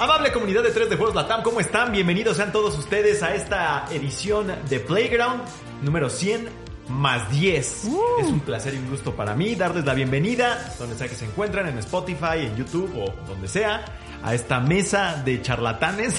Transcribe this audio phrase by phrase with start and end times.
[0.00, 1.90] Amable comunidad de 3 de Juegos Latam, ¿cómo están?
[1.90, 5.42] Bienvenidos sean todos ustedes a esta edición de Playground
[5.82, 6.48] número 100
[6.88, 7.84] más 10.
[8.20, 11.24] Es un placer y un gusto para mí darles la bienvenida, donde sea que se
[11.24, 13.84] encuentran, en Spotify, en YouTube o donde sea,
[14.22, 16.14] a esta mesa de charlatanes.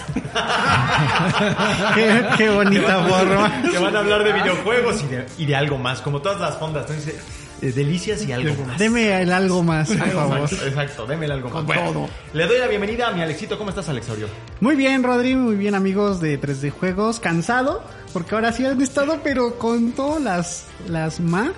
[1.95, 3.61] qué, qué bonita forma.
[3.71, 6.57] Que van a hablar de videojuegos y de, y de algo más, como todas las
[6.57, 6.83] fondas.
[6.89, 7.15] Entonces,
[7.61, 8.77] eh, delicias y algo más.
[8.77, 10.41] Deme el algo más, por favor.
[10.41, 11.53] más, Exacto, deme el algo más.
[11.57, 12.09] Con Bueno, todo.
[12.33, 13.57] Le doy la bienvenida a mi Alexito.
[13.57, 14.27] ¿Cómo estás, Alexaurio?
[14.61, 17.19] Muy bien, Rodri, muy bien, amigos de 3D Juegos.
[17.19, 21.51] Cansado, porque ahora sí han estado, pero con todas las, las ma.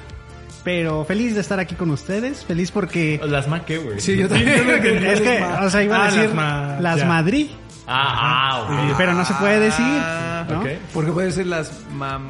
[0.64, 2.46] Pero feliz de estar aquí con ustedes.
[2.46, 3.20] Feliz porque.
[3.26, 4.00] Las más que, güey.
[4.00, 4.50] Sí, yo también.
[5.06, 7.06] Es que, o sea, iba a Ah, decir las ma- las ya.
[7.06, 7.48] Madrid,
[7.88, 8.96] Ah, ah, ok.
[8.98, 9.84] pero no se puede decir.
[9.88, 10.60] Ah, ¿no?
[10.62, 10.68] ok.
[10.94, 12.28] Porque puede ser las mam...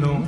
[0.00, 0.24] No.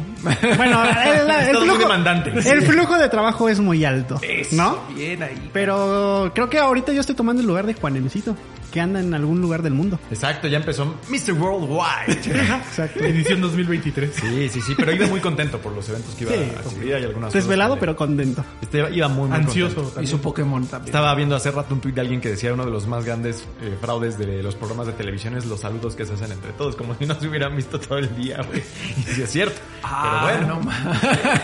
[0.56, 2.30] Bueno, el, flujo, demandante.
[2.30, 4.20] el flujo de trabajo es muy alto,
[4.52, 4.78] ¿no?
[4.94, 5.50] Bien ahí.
[5.52, 8.36] Pero creo que ahorita yo estoy tomando el lugar de Juanemcito,
[8.78, 9.98] que anda en algún lugar del mundo.
[10.08, 11.32] Exacto, ya empezó Mr.
[11.32, 12.12] Worldwide.
[12.68, 13.02] Exacto.
[13.04, 14.14] Edición 2023.
[14.14, 16.52] Sí, sí, sí, pero iba muy contento por los eventos que iba Sí.
[16.56, 18.44] a cubrir y algunas Desvelado, cosas pero contento.
[18.62, 19.74] Este, iba muy, muy Ansioso.
[19.74, 19.94] contento.
[19.94, 20.04] también.
[20.14, 20.86] Hizo Pokémon también.
[20.94, 23.44] Estaba viendo hace rato un tuit de alguien que decía uno de los más grandes
[23.60, 26.76] eh, fraudes de los programas de televisión es los saludos que se hacen entre todos,
[26.76, 28.62] como si no se hubieran visto todo el día, güey.
[28.98, 29.60] Y sí es cierto.
[29.82, 30.70] Ah, pero bueno.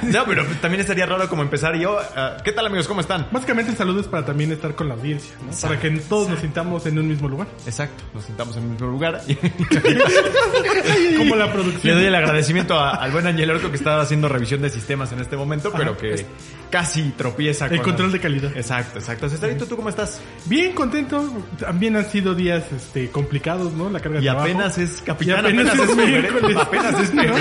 [0.02, 2.86] no No, pero también estaría raro como empezar y yo, ah, ¿qué tal amigos?
[2.86, 3.26] ¿Cómo están?
[3.32, 5.50] Básicamente el saludo es para también estar con la audiencia, ¿no?
[5.60, 7.46] Para que todos nos sintamos en un mismo lugar.
[7.66, 9.20] Exacto, nos sentamos en el mismo lugar.
[9.26, 9.34] y-
[11.16, 11.96] Como la Le producción.
[11.96, 15.20] doy el agradecimiento a- al buen Ángel Orco que estaba haciendo revisión de sistemas en
[15.20, 16.26] este momento, pero que
[16.70, 18.56] casi tropieza El con control las- de calidad.
[18.56, 19.28] Exacto, exacto.
[19.28, 20.20] Cesarito, ¿tú cómo estás?
[20.46, 21.24] Bien contento.
[21.58, 23.88] También han sido días este, complicados, ¿no?
[23.90, 24.44] La carga de Y trabajo.
[24.46, 26.56] apenas es capitán, Y apenas apenas, es miércoles.
[26.56, 27.34] Apenas es febrero.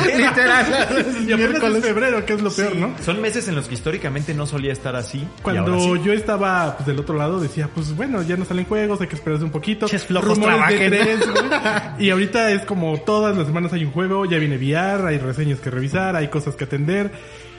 [1.28, 2.94] Y apenas es febrero, que es lo peor, ¿no?
[3.04, 5.28] Son meses en los que históricamente no solía estar así.
[5.42, 6.02] Cuando sí.
[6.04, 9.16] yo estaba pues, del otro lado decía, pues bueno, ya no salen juegos, hay que
[9.16, 9.63] esperarse un poquito.
[9.90, 11.20] Ches flojos, Rumores de trabajen.
[11.20, 15.18] tres, y ahorita es como todas las semanas hay un juego, ya viene VR, hay
[15.18, 17.12] reseñas que revisar, hay cosas que atender.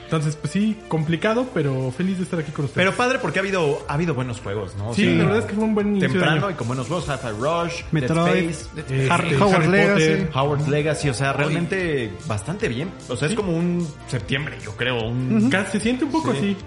[0.05, 2.85] Entonces, pues sí, complicado, pero feliz de estar aquí con ustedes.
[2.85, 4.89] Pero padre porque ha habido, ha habido buenos juegos, ¿no?
[4.89, 6.67] O sí, sea, la verdad es que fue un buen inicio de temprano y con
[6.67, 10.03] buenos juegos, Hi-Fi Rush, Metroid, Dead Space, Este, Har- Harry Hogwarts Legacy.
[10.03, 10.29] Potter.
[10.35, 12.91] Howard's Legacy, o sea, realmente bastante bien.
[13.09, 16.37] O sea, es como un septiembre, yo creo, un Casi se siente un poco Sí.
[16.37, 16.57] así.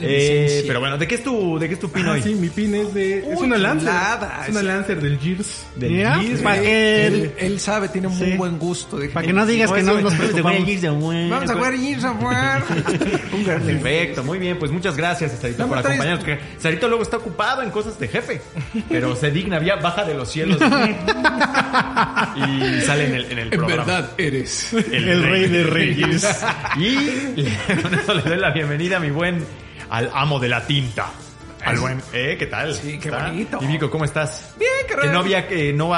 [0.00, 2.22] Eh, pero bueno, ¿de qué es tu, de qué es tu pin Ah, hoy?
[2.22, 3.18] sí, mi pin es de...
[3.18, 3.92] es Uy, una Lancer.
[4.44, 4.62] Es una.
[4.62, 5.66] Lancer del Gears.
[5.76, 8.36] Del Gears, para que, Él, él sabe, tiene un muy Sí.
[8.36, 8.98] buen gusto.
[8.98, 10.82] de- para que no digas que no nos preocupamos.
[10.82, 12.64] Vamos a jugar Gears of War.
[13.32, 16.24] Un gran Perfecto, muy bien, pues muchas gracias, Sarito, No, por traes- acompañarnos.
[16.24, 18.40] Que Sarito luego está ocupado en cosas de jefe,
[18.88, 20.58] pero se digna, vía, baja de los cielos
[22.36, 24.10] y sale en el, en el programa.
[24.18, 24.72] eres.
[24.72, 26.26] El rey de reyes.
[26.78, 27.44] Y
[27.82, 29.44] con eso le doy la bienvenida a mi buen,
[29.90, 31.10] al amo de la tinta.
[31.64, 32.36] Al buen, ¿eh?
[32.38, 32.72] ¿Qué tal?
[32.76, 33.26] Sí, qué ¿Está?
[33.26, 33.58] bonito.
[33.60, 34.54] Y Vico, ¿cómo estás?
[34.56, 35.90] Bien, qué Que no había, que no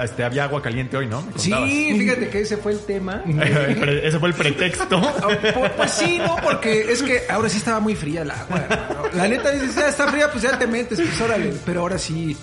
[0.00, 1.22] este, había agua caliente hoy, ¿no?
[1.22, 1.32] Me.
[1.36, 3.24] Sí, fíjate que ese fue el tema.
[3.26, 4.96] Ese fue el pretexto.
[5.22, 8.64] Ah, pu- Pues sí, no, porque es que ahora sí estaba muy fría el agua.
[8.70, 9.18] ¿no?
[9.18, 11.52] La neta dices, ya está fría, pues ya te metes, pues órale.
[11.66, 12.36] Pero ahora sí,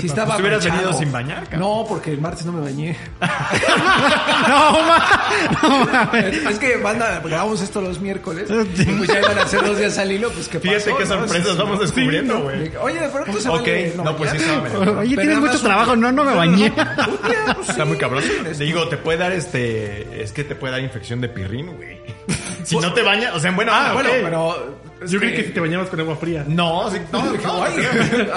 [0.00, 0.82] sí estaba Pues te hubieras manchado.
[0.82, 1.60] venido sin bañar, cabrón.
[1.60, 2.96] No, porque el martes no me bañé.
[4.48, 5.20] no, ma,
[5.62, 6.34] no mames.
[6.46, 8.48] Es que banda, grabamos esto los miércoles.
[8.50, 11.04] Y pues ya iban a ser dos días al hilo, pues qué Fíjate pasó, qué
[11.04, 11.10] no?
[11.20, 12.70] sorpresas vamos descubriendo, Sí, güey.
[12.70, 12.80] no.
[12.82, 14.98] Oye, de pronto se Ok, vale no, pues sí medio cabrón.
[14.98, 15.96] Oye, tienes mucho trabajo.
[15.96, 16.70] No, no me bañé.
[16.70, 17.88] Día, pues, Está sí.
[17.88, 18.22] muy cabrón.
[18.44, 20.22] Te digo, te puede dar este.
[20.22, 22.00] Es que te puede dar infección de pirrín, güey.
[22.64, 24.91] Si no te bañas, o sea, en buena Ah, onda, bueno, pero...
[25.06, 26.44] Yo creí que si te bañabas con agua fría.
[26.46, 27.74] No, sí, no, no, Ay.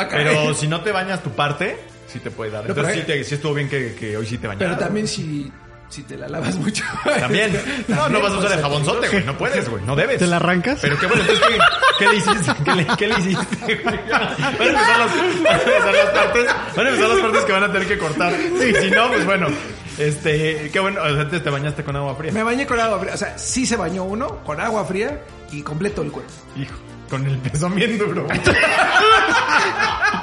[0.09, 1.77] Pero si no te bañas tu parte,
[2.07, 2.63] sí te puede dar.
[2.63, 4.75] No, Entonces sí, te- sí estuvo bien que, que hoy sí te bañaras.
[4.75, 5.51] Pero también si,
[5.89, 6.83] si te la lavas mucho.
[7.19, 7.51] También.
[7.87, 9.23] No, no vas a usar el pues, jabonzote, güey.
[9.23, 9.83] No puedes, güey.
[9.85, 10.17] No debes.
[10.19, 10.79] ¿Te la arrancas?
[10.81, 11.59] Pero qué bueno, entonces, ¿qué,
[11.99, 12.51] qué le hiciste?
[12.63, 13.97] ¿Qué le, qué le hiciste, güey?
[14.09, 14.37] Van a
[14.67, 16.45] empezar las, van a empezar las partes,
[16.75, 18.33] van a empezar las partes que van a tener que cortar.
[18.33, 19.47] Y si no, pues bueno.
[19.97, 22.31] Este, qué bueno, o sea, antes te bañaste con agua fría.
[22.31, 23.13] Me bañé con agua fría.
[23.13, 25.21] O sea, sí se bañó uno con agua fría
[25.51, 26.31] y completo el cuerpo.
[26.57, 26.75] Hijo,
[27.09, 28.27] con el pezón bien duro.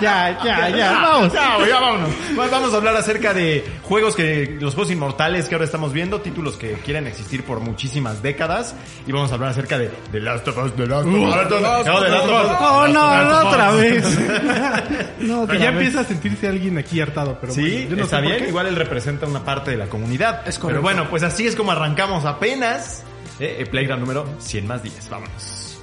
[0.00, 1.32] Ya, ya, ya, vamos.
[1.32, 2.10] Ya, güey, ya vámonos.
[2.38, 6.20] Va- Vamos a hablar acerca de juegos que, los juegos inmortales que ahora estamos viendo,
[6.20, 8.74] títulos que quieren existir por muchísimas décadas.
[9.06, 11.20] Y vamos a hablar acerca de The Last of Us, The Last of Us.
[11.20, 12.56] No, The Last of Us.
[12.60, 13.52] Oh, The no, Last no, of Us.
[13.52, 14.18] otra vez.
[15.22, 15.78] No, otra Pero ya vez.
[15.78, 18.42] empieza a sentirse alguien aquí hartado, pero Sí, bueno, yo no está sé por bien.
[18.44, 18.48] qué.
[18.48, 20.40] Igual él representa una parte de la comunidad.
[20.46, 20.82] Es Pero correcto.
[20.82, 23.04] bueno, pues así es como arrancamos apenas
[23.38, 25.08] eh, el Playground número 100 más 10.
[25.10, 25.78] Vámonos.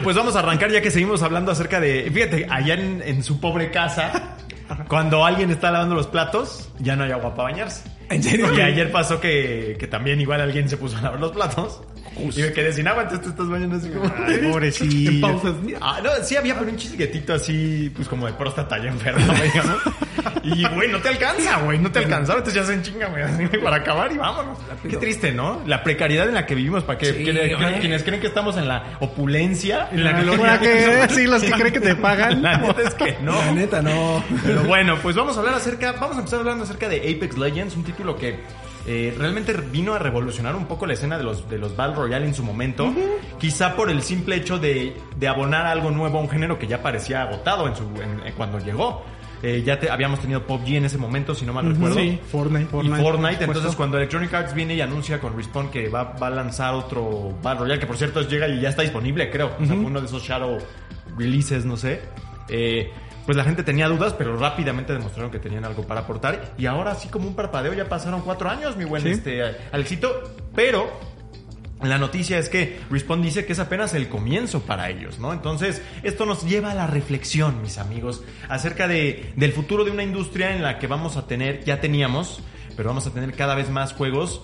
[0.00, 2.10] Bueno, pues vamos a arrancar ya que seguimos hablando acerca de...
[2.10, 4.34] Fíjate, allá en, en su pobre casa,
[4.88, 7.84] cuando alguien está lavando los platos, ya no hay agua para bañarse.
[8.08, 8.50] ¿En serio?
[8.56, 11.82] Y ayer pasó que, que también igual alguien se puso a lavar los platos.
[12.34, 14.12] Y me quedé sin agua, entonces te estás bañando así como...
[14.26, 14.40] Ay.
[15.10, 15.54] En pausas.
[15.80, 19.76] Ah, no, sí había, pero un chisguetito así, pues como de próstata ya enferma, digamos.
[20.42, 22.38] Y, güey, no te alcanza, güey, no te alcanzaba.
[22.38, 24.58] Entonces ya se enchinga, güey, así, para acabar y vámonos.
[24.88, 25.62] Qué triste, ¿no?
[25.66, 27.80] La precariedad en la que vivimos, para que Sí, que- güey.
[27.80, 30.58] quienes creen que estamos en la opulencia, en la gloria.
[30.60, 32.42] que, sí, los que creen que te pagan.
[32.50, 33.32] La neta es que no.
[33.32, 34.22] La neta, no.
[34.44, 37.76] Pero bueno, pues vamos a hablar acerca, vamos a empezar hablando acerca de Apex Legends,
[37.76, 38.40] un título que
[38.92, 42.26] eh, realmente vino a revolucionar un poco la escena de los, de los Battle Royale
[42.26, 42.92] en su momento.
[43.38, 46.82] Quizá por el simple hecho de, de abonar algo nuevo a un género que ya
[46.82, 49.02] parecía agotado en su, en- en cuando llegó.
[49.42, 51.94] Eh, ya te- habíamos tenido PUBG en ese momento, si no mal recuerdo.
[51.94, 52.64] Sí, Fortnite.
[52.64, 53.42] Y Fortnite, Fortnite, por supuesto.
[53.52, 57.32] entonces cuando Electronic Arts viene y anuncia con Respawn que va, va a lanzar otro
[57.42, 59.52] Battle Royale, que por cierto llega y ya está disponible, creo.
[59.58, 60.58] O sea, uno de esos Shadow
[61.16, 62.02] releases, no sé.
[62.48, 62.90] Eh,
[63.26, 66.54] pues la gente tenía dudas, pero rápidamente demostraron que tenían algo para aportar.
[66.58, 69.10] Y ahora, así como un parpadeo, ya pasaron cuatro años, mi buen Sí.
[69.10, 70.34] este, Alexito.
[70.54, 70.90] Pero
[71.82, 75.32] la noticia es que Respawn dice que es apenas el comienzo para ellos, ¿no?
[75.32, 80.02] Entonces, esto nos lleva a la reflexión, mis amigos, acerca de, del futuro de una
[80.02, 82.42] industria en la que vamos a tener, ya teníamos,
[82.76, 84.42] pero vamos a tener cada vez más juegos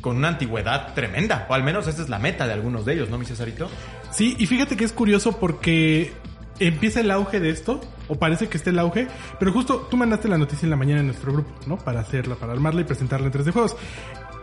[0.00, 3.08] con una antigüedad tremenda, o al menos esta es la meta de algunos de ellos,
[3.08, 3.70] ¿no, mi Cesarito?
[4.10, 6.12] Sí, y fíjate que es curioso porque
[6.58, 7.80] empieza el auge de esto,
[8.12, 11.00] o parece que esté el auge, pero justo tú mandaste la noticia en la mañana
[11.00, 11.78] en nuestro grupo, ¿no?
[11.78, 13.74] Para hacerla, para armarla y presentarla en 3D Juegos.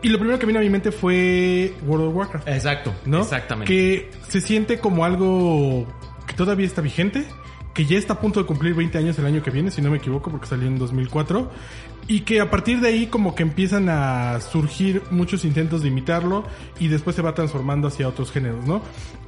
[0.02, 2.48] Y lo primero que vino a mi mente fue World of Warcraft.
[2.48, 3.22] Exacto, ¿no?
[3.22, 3.72] Exactamente.
[3.72, 5.86] Que se siente como algo
[6.26, 7.28] que todavía está vigente,
[7.74, 9.92] que ya está a punto de cumplir 20 años el año que viene, si no
[9.92, 11.50] me equivoco, porque salió en 2004,
[12.08, 16.44] y que a partir de ahí como que empiezan a surgir muchos intentos de imitarlo
[16.80, 18.82] y después se va transformando hacia otros géneros, ¿no?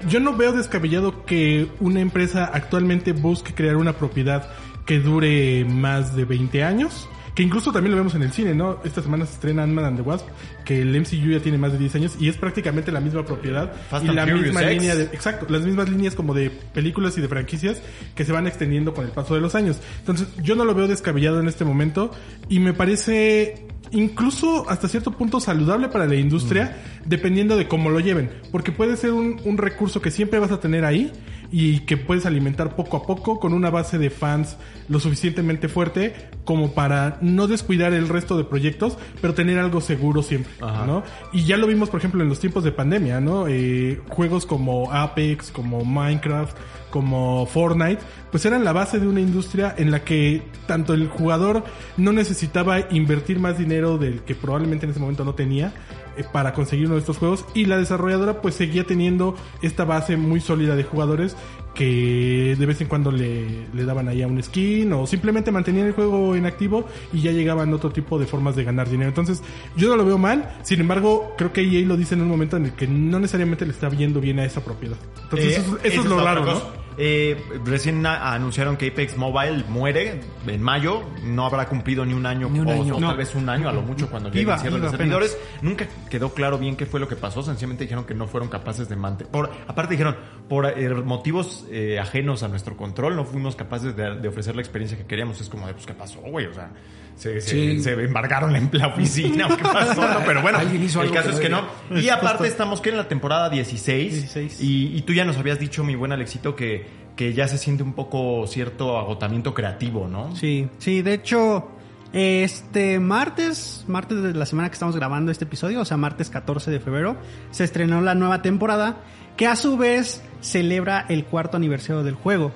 [0.10, 4.50] Yo no veo descabellado que una empresa actualmente busque crear una propiedad
[4.86, 7.08] que dure más de 20 años.
[7.36, 8.80] Que incluso también lo vemos en el cine, ¿no?
[8.84, 10.28] Esta semana se estrena Ant-Man and the Wasp,
[10.66, 13.74] que el MCU ya tiene más de 10 años y es prácticamente la misma propiedad
[13.90, 14.74] Fast y la Furious misma X.
[14.74, 17.82] línea de, exacto, las mismas líneas como de películas y de franquicias
[18.16, 19.80] que se van extendiendo con el paso de los años.
[20.00, 22.12] Entonces, yo no lo veo descabellado en este momento
[22.50, 28.00] y me parece incluso hasta cierto punto saludable para la industria, dependiendo de cómo lo
[28.00, 31.12] lleven, porque puede ser un, un recurso que siempre vas a tener ahí
[31.52, 36.30] y que puedes alimentar poco a poco con una base de fans lo suficientemente fuerte
[36.46, 40.86] como para no descuidar el resto de proyectos, pero tener algo seguro siempre, Ajá.
[40.86, 41.04] ¿no?
[41.34, 43.48] Y ya lo vimos, por ejemplo, en los tiempos de pandemia, ¿no?
[43.48, 46.58] Eh, juegos como Apex, como Minecraft,
[46.90, 51.64] como Fortnite, pues eran la base de una industria en la que tanto el jugador
[51.98, 55.74] no necesitaba invertir más dinero del que probablemente en ese momento no tenía
[56.24, 60.40] para conseguir uno de estos juegos y la desarrolladora pues seguía teniendo esta base muy
[60.42, 61.36] sólida de jugadores
[61.74, 65.88] que de vez en cuando le, le daban ahí a un skin o simplemente mantenían
[65.88, 69.10] el juego en activo y ya llegaban otro tipo de formas de ganar dinero.
[69.10, 69.42] Entonces,
[69.78, 72.58] yo no lo veo mal, sin embargo, creo que EA lo dice en un momento
[72.58, 74.98] en el que no necesariamente le está viendo bien a esa propiedad.
[75.24, 76.46] Entonces, Eh, eso, es lo raro.
[76.46, 76.81] ¿no?
[77.04, 81.02] Eh, recién anunciaron que Apex Mobile muere en mayo.
[81.24, 82.96] No habrá cumplido ni un año, Ni un o, año.
[82.96, 83.08] o No.
[83.08, 85.36] tal vez un año a lo mucho cuando llegue Iba, el cierre de servidores.
[85.64, 87.42] Nunca quedó claro bien qué fue lo que pasó.
[87.42, 89.32] Sencillamente dijeron que no fueron capaces de mantener.
[89.32, 90.16] Por, aparte dijeron,
[90.48, 94.62] por eh, motivos eh, ajenos a nuestro control, no fuimos capaces de, de ofrecer la
[94.62, 95.42] experiencia que queríamos.
[95.42, 96.46] Es como de, pues, ¿qué pasó, güey?
[96.46, 96.70] O sea,
[97.16, 97.82] se, se- Sí.
[97.84, 99.48] se embargaron en la oficina.
[99.48, 100.02] ¿o ¿Qué pasó?
[100.08, 101.66] No, pero bueno, hizo el caso que es que no.
[101.96, 104.62] Y aparte estamos que en la temporada 16, 16.
[104.62, 106.86] Y, y tú ya nos habías dicho, mi buen Alexito, que,
[107.22, 110.36] que ya se siente un poco cierto agotamiento creativo, ¿no?
[110.36, 111.68] Sí, sí, de hecho,
[112.14, 116.72] este martes, martes de la semana que estamos grabando este episodio, o sea, martes 14
[116.72, 117.18] de febrero,
[117.52, 119.04] se estrenó la nueva temporada
[119.38, 122.52] que a su vez celebra el cuarto aniversario del juego.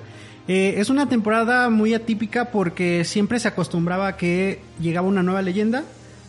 [0.48, 5.42] Eh, es una temporada muy atípica porque siempre se acostumbraba a que llegaba una nueva
[5.42, 5.84] leyenda,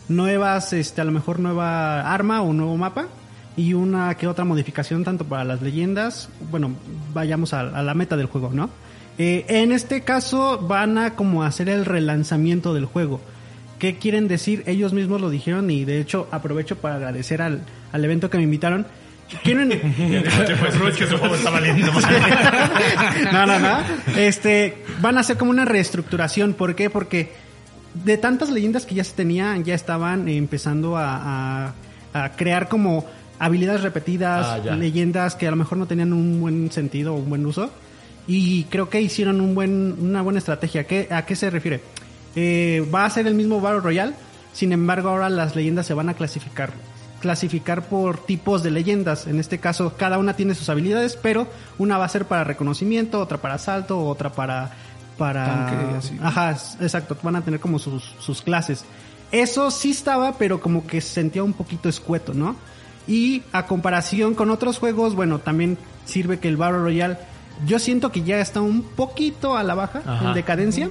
[0.08, 3.08] nuevas, este, a lo mejor nueva arma o nuevo mapa
[3.58, 6.28] y una que otra modificación tanto para las leyendas.
[6.50, 6.70] Bueno,
[7.12, 8.70] vayamos a, la meta del juego, ¿no?
[9.18, 13.20] Eh, en este caso van a como hacer el relanzamiento del juego.
[13.80, 14.62] ¿Qué quieren decir?
[14.66, 17.62] Ellos mismos lo dijeron y de hecho aprovecho para agradecer al,
[17.92, 18.86] al evento que me invitaron.
[19.42, 19.68] Quieren...
[19.68, 19.82] Pues,
[23.32, 23.78] no, no, no.
[24.16, 26.54] Este, van a hacer como una reestructuración.
[26.54, 26.90] ¿Por qué?
[26.90, 27.32] Porque
[27.94, 31.72] de tantas leyendas que ya se tenían, ya estaban empezando a-
[32.14, 33.04] a crear como
[33.38, 37.30] habilidades repetidas, Ah, leyendas que a lo mejor no tenían un buen sentido o un
[37.30, 37.70] buen uso.
[38.26, 40.82] Y creo que hicieron un buen, una buena estrategia.
[40.82, 41.80] ¿A qué, a qué se refiere?
[42.36, 44.12] Eh, va a ser el mismo Battle Royale,
[44.52, 46.72] sin embargo ahora las leyendas se van a clasificar.
[47.20, 49.26] Clasificar por tipos de leyendas.
[49.26, 53.20] En este caso, cada una tiene sus habilidades, pero una va a ser para reconocimiento,
[53.20, 54.72] otra para asalto, otra para.
[55.16, 56.18] para Tanque, así.
[56.22, 57.16] Ajá, exacto.
[57.22, 58.84] Van a tener como sus, sus clases.
[59.32, 62.54] Eso sí estaba, pero como que se sentía un poquito escueto, ¿no?
[63.08, 67.16] Y a comparación con otros juegos, bueno, también sirve que el Battle Royale,
[67.66, 70.28] yo siento que ya está un poquito a la baja, Ajá.
[70.28, 70.90] en decadencia.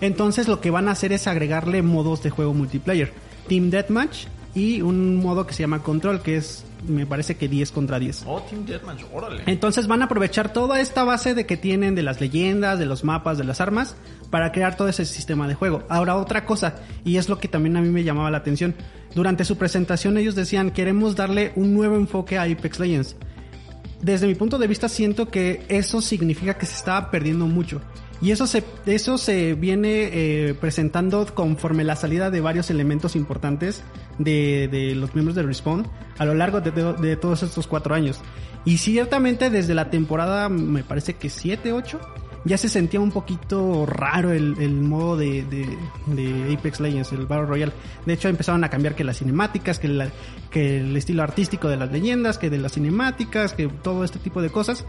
[0.00, 3.12] Entonces lo que van a hacer es agregarle modos de juego multiplayer.
[3.48, 7.72] Team Deathmatch y un modo que se llama Control, que es, me parece que 10
[7.72, 8.24] contra 10.
[8.26, 9.42] Oh, Team Deathmatch, órale.
[9.46, 13.04] Entonces van a aprovechar toda esta base de que tienen de las leyendas, de los
[13.04, 13.96] mapas, de las armas,
[14.30, 15.84] para crear todo ese sistema de juego.
[15.88, 18.74] Ahora otra cosa, y es lo que también a mí me llamaba la atención.
[19.14, 23.16] Durante su presentación ellos decían, queremos darle un nuevo enfoque a Apex Legends.
[24.00, 27.80] Desde mi punto de vista siento que eso significa que se estaba perdiendo mucho.
[28.20, 33.82] Y eso se, eso se viene eh, presentando conforme la salida de varios elementos importantes
[34.18, 35.86] de, de los miembros de Respawn
[36.18, 38.20] a lo largo de, de- todos estos cuatro años.
[38.64, 41.98] Y ciertamente desde la temporada, me parece que 7, 8,
[42.44, 47.46] ya se sentía un poquito raro el, el modo de, de- Apex Legends, el Battle
[47.46, 47.72] Royale.
[48.06, 50.08] De hecho empezaron a cambiar que las cinemáticas, que,
[50.50, 54.42] que el estilo artístico de las leyendas, que de las cinemáticas, que todo este tipo
[54.42, 54.84] de cosas.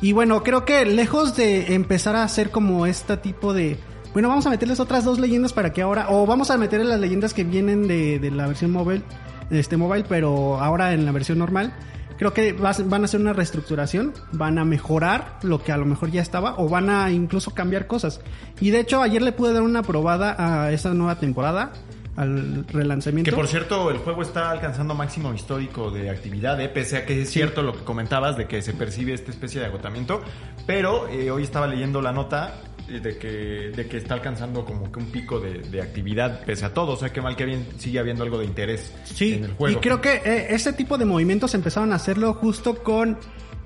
[0.00, 3.78] Y bueno, creo que lejos de empezar a hacer como este tipo de...
[4.14, 6.06] Bueno, vamos a meterles otras dos leyendas para que ahora...
[6.08, 9.02] O vamos a meterle las leyendas que vienen de, de la versión móvil,
[9.50, 11.74] este mobile, pero ahora en la versión normal.
[12.16, 15.84] Creo que vas- van a hacer una reestructuración, van a mejorar lo que a lo
[15.84, 18.20] mejor ya estaba o van a incluso cambiar cosas.
[18.60, 21.72] Y de hecho ayer le pude dar una probada a esta nueva temporada,
[22.14, 23.28] al relanzamiento.
[23.32, 26.68] Que por cierto, el juego está alcanzando máximo histórico de actividad, ¿eh?
[26.68, 29.66] pese a que es cierto lo que comentabas de que se percibe esta especie de
[29.66, 30.20] agotamiento.
[30.68, 32.54] Pero eh, hoy estaba leyendo la nota
[32.88, 36.74] de que, de que está alcanzando como que un pico de, de actividad pese a
[36.74, 36.92] todo.
[36.92, 39.78] O sea, que mal que bien sigue habiendo algo de interés Sí, en el juego.
[39.78, 43.18] y creo que eh, ese tipo de movimientos empezaron a hacerlo justo con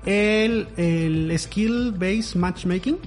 [0.05, 2.97] el, el skill based matchmaking.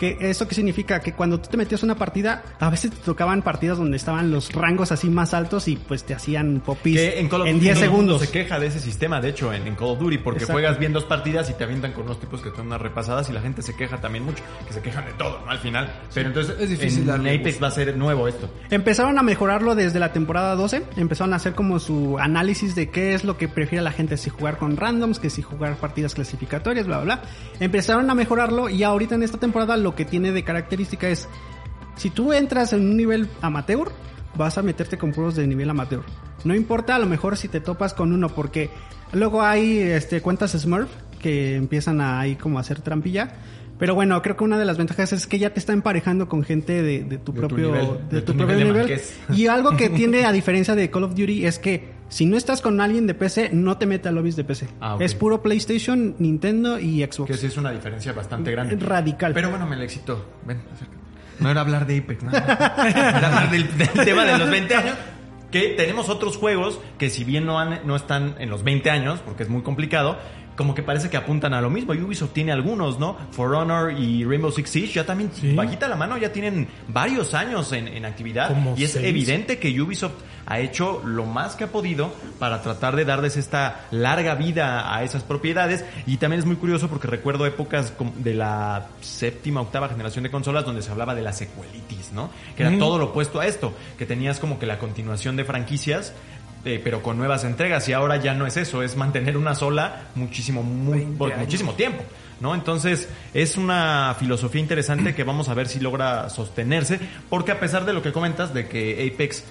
[0.00, 3.42] Que eso qué significa que cuando tú te metías una partida, a veces te tocaban
[3.42, 7.28] partidas donde estaban los rangos así más altos y pues te hacían popis Que en
[7.28, 8.26] Call of en Duty 10 todo el mundo segundos.
[8.26, 10.54] se queja de ese sistema, de hecho, en, en Call of Duty, porque Exacto.
[10.54, 13.34] juegas bien dos partidas y te avientan con unos tipos que están unas repasadas y
[13.34, 15.50] la gente se queja también mucho, que se quejan de todo, ¿no?
[15.50, 15.92] Al final.
[16.14, 18.48] Pero entonces, es difícil en Apex va a ser nuevo esto.
[18.70, 20.82] Empezaron a mejorarlo desde la temporada 12.
[20.96, 24.30] Empezaron a hacer como su análisis de qué es lo que prefiere la gente, si
[24.30, 27.22] jugar con randoms, que si jugar partidas clasificatorias, bla, bla, bla.
[27.60, 31.28] Empezaron a mejorarlo y ahorita en esta temporada lo que tiene de característica es,
[31.96, 33.90] si tú entras en un nivel amateur,
[34.36, 36.02] vas a meterte con puros de nivel amateur.
[36.44, 38.70] No importa a lo mejor si te topas con uno, porque
[39.12, 40.88] luego hay este, cuentas Smurf
[41.20, 43.32] que empiezan a ahí como a hacer trampilla.
[43.78, 46.42] Pero bueno, creo que una de las ventajas es que ya te está emparejando con
[46.42, 49.00] gente de, de tu De tu propio nivel, de, de tu, tu propio nivel.
[49.34, 52.60] Y algo que tiene a diferencia de Call of Duty es que si no estás
[52.60, 54.68] con alguien de PC, no te mete a lobbies de PC.
[54.82, 54.98] Ah.
[55.00, 57.30] Es puro PlayStation, Nintendo y Xbox.
[57.30, 58.76] Que sí es una diferencia bastante grande.
[58.76, 59.32] Radical.
[59.32, 60.26] Pero bueno, me le excitó.
[60.44, 60.98] Ven, acércate.
[61.38, 62.30] No era hablar de Apex, ¿no?
[62.36, 64.96] Era hablar del, del tema de los 20 años.
[65.50, 69.20] Que tenemos otros juegos que si bien no, han- no están en los 20 años,
[69.24, 70.18] porque es muy complicado,
[70.60, 71.94] como que parece que apuntan a lo mismo.
[71.94, 73.16] Ubisoft tiene algunos, ¿no?
[73.30, 75.54] For Honor y Rainbow Six Siege ya también, Sí.
[75.54, 78.48] bajita la mano, ya tienen varios años en, en actividad.
[78.48, 79.06] Como y es seis.
[79.06, 80.12] evidente que Ubisoft
[80.44, 85.02] ha hecho lo más que ha podido para tratar de darles esta larga vida a
[85.04, 85.84] esas propiedades.
[86.06, 90.64] Y también es muy curioso porque recuerdo épocas de la séptima, octava generación de consolas
[90.66, 92.28] donde se hablaba de la secuelitis, ¿no?
[92.56, 92.78] Que era Mm.
[92.78, 96.12] todo lo opuesto a esto, que tenías como que la continuación de franquicias.
[96.64, 100.08] Eh, pero con nuevas entregas y ahora ya no es eso, es mantener una sola
[100.14, 101.46] muchísimo, muy, 20 por años.
[101.46, 102.02] muchísimo tiempo.
[102.40, 102.54] ¿No?
[102.54, 106.98] Entonces es una filosofía interesante que vamos a ver si logra sostenerse,
[107.28, 109.44] porque a pesar de lo que comentas, de que Apex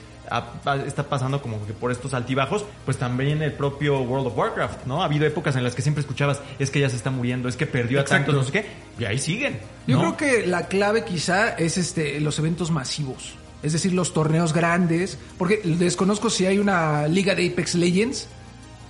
[0.85, 5.01] está pasando como que por estos altibajos, pues también el propio World of Warcraft, ¿no?
[5.01, 7.55] Ha habido épocas en las que siempre escuchabas, es que ya se está muriendo, es
[7.55, 8.31] que perdió a Exacto.
[8.31, 9.59] tantos, no sé qué, y ahí siguen.
[9.87, 13.35] Yo creo que la clave quizá es este los eventos masivos.
[13.63, 15.17] Es decir, los torneos grandes.
[15.37, 18.27] Porque desconozco si hay una liga de Apex Legends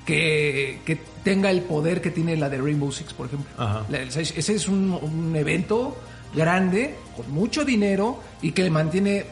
[0.05, 3.49] que, que tenga el poder que tiene la de Rainbow Six, por ejemplo.
[3.89, 5.97] La- ese es un, un evento
[6.35, 9.25] grande, con mucho dinero y que le mantiene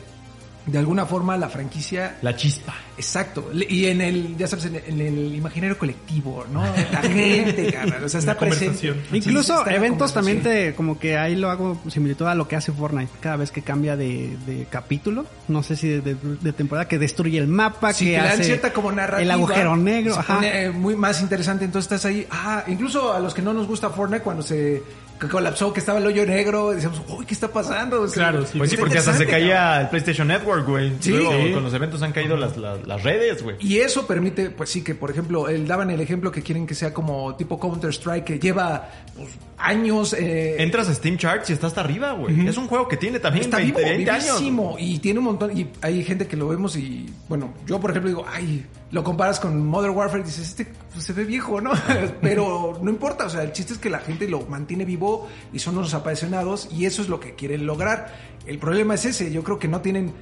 [0.67, 2.75] de alguna forma la franquicia La chispa.
[2.97, 3.49] Exacto.
[3.69, 6.61] Y en el, ya sabes, en el, en el imaginario colectivo, ¿no?
[6.91, 8.03] La gente, carnal.
[8.03, 8.93] O sea, está La presente.
[9.13, 12.47] Incluso Sí, está la eventos también te, como que ahí lo hago similitud a lo
[12.47, 13.11] que hace Fortnite.
[13.21, 16.97] Cada vez que cambia de, de capítulo, no sé si de, de- de temporada, que
[16.99, 19.21] destruye el mapa, Sí, que que le dan hace cierta como narrativa.
[19.21, 20.15] el agujero negro.
[20.17, 20.35] Ajá.
[20.35, 22.27] pone eh, muy más interesante, entonces estás ahí.
[22.29, 24.81] Ah, incluso a los que no nos gusta Fortnite, cuando se
[25.19, 28.01] que colapsó, que estaba el hoyo negro, decíamos, uy, ¿qué está pasando?
[28.01, 28.57] O sea, Claro, sí.
[28.57, 30.93] Pues sí, porque hasta se caía el PlayStation Network, güey.
[30.99, 31.11] Sí.
[31.11, 31.51] Luego Sí.
[31.53, 33.55] con los eventos han caído las, las, las redes, güey.
[33.59, 36.75] Y eso permite, pues sí, que por ejemplo, él daban el ejemplo que quieren que
[36.75, 40.13] sea como tipo Counter-Strike, que lleva pues, años.
[40.13, 42.47] eh, Entras a Steam Charts y está hasta arriba, güey.
[42.47, 44.25] Es un juego que tiene también Está 20, vivo, 20 años.
[44.39, 47.91] vivísimo, y tiene un montón, y hay gente que lo vemos y, bueno, yo por
[47.91, 51.59] ejemplo digo, ay, lo comparas con Modern Warfare y dices, este pues, se ve viejo,
[51.59, 51.71] ¿no?
[52.21, 55.59] Pero no importa, o sea, el chiste es que la gente lo mantiene vivo y
[55.59, 58.13] son unos apasionados y eso es lo que quieren lograr.
[58.45, 60.13] El problema es ese, yo creo que no tienen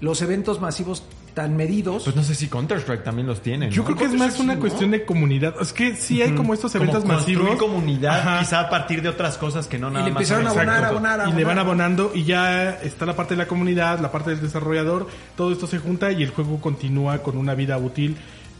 [0.00, 2.04] los eventos masivos tan medidos.
[2.04, 3.68] Pues no sé si Counter-Strike también los tiene.
[3.70, 3.86] Yo ¿no?
[3.86, 5.54] creo que es más una cuestión de comunidad.
[5.60, 7.58] Es que sí hay como estos Como eventos construir masivos.
[7.60, 8.38] comunidad, Ajá.
[8.38, 10.22] quizá a partir de otras cosas que no nada le más.
[10.22, 13.48] empezaron a abonar, abonar, y le van abonando y ya está la parte de la
[13.48, 17.54] comunidad, la parte del desarrollador, todo esto se junta y el juego continúa con una
[17.54, 18.16] vida útil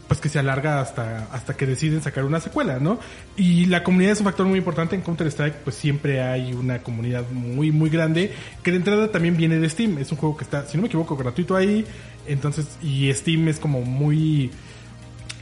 [0.07, 2.99] pues que se alarga hasta hasta que deciden sacar una secuela, ¿no?
[3.37, 6.77] Y la comunidad es un factor muy importante en Counter Strike, pues siempre hay una
[6.83, 10.43] comunidad muy muy grande que de entrada también viene de Steam, es un juego que
[10.43, 11.83] está, si no me equivoco, gratuito ahí,
[12.27, 14.51] entonces y Steam es como muy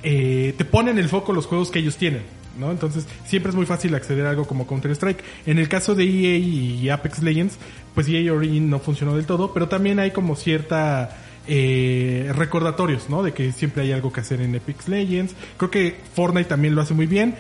[0.04, 2.24] eh, te ponen el foco los juegos que ellos tienen.
[2.58, 2.70] ¿no?
[2.72, 5.24] Entonces siempre es muy fácil acceder a algo como Counter-Strike.
[5.46, 7.58] En el caso de EA y Apex Legends,
[7.96, 11.18] pues EA Origin no funcionó del todo, pero también hay como cierta
[11.48, 13.24] eh, recordatorios, ¿no?
[13.24, 15.36] De que siempre hay algo que hacer en Apex Legends.
[15.58, 17.36] Creo que Fortnite también lo hace muy bien.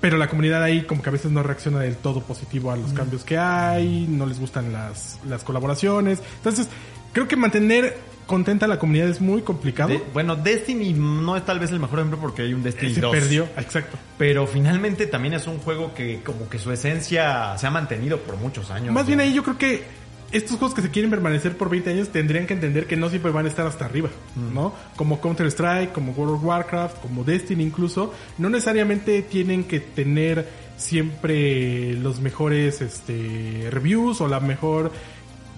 [0.00, 2.92] Pero la comunidad ahí como que a veces no reacciona del todo positivo a los
[2.92, 6.22] cambios que hay, no les gustan las, las colaboraciones.
[6.36, 6.68] Entonces,
[7.12, 7.96] creo que mantener
[8.28, 9.88] contenta a la comunidad es muy complicado.
[9.88, 13.00] De- bueno, Destiny no es tal vez el mejor ejemplo porque hay un Destiny se
[13.00, 13.10] 2.
[13.10, 13.98] perdió, exacto.
[14.16, 18.36] Pero finalmente también es un juego que como que su esencia se ha mantenido por
[18.36, 18.94] muchos años.
[18.94, 19.06] Más ¿no?
[19.08, 19.82] bien ahí yo creo que
[20.30, 23.32] estos juegos que se quieren permanecer por 20 años tendrían que entender que no siempre
[23.32, 24.10] van a estar hasta arriba,
[24.52, 24.74] ¿no?
[24.94, 31.94] Como Counter-Strike, como World of Warcraft, como Destiny incluso, no necesariamente tienen que tener siempre
[31.94, 34.92] los mejores este, reviews o la mejor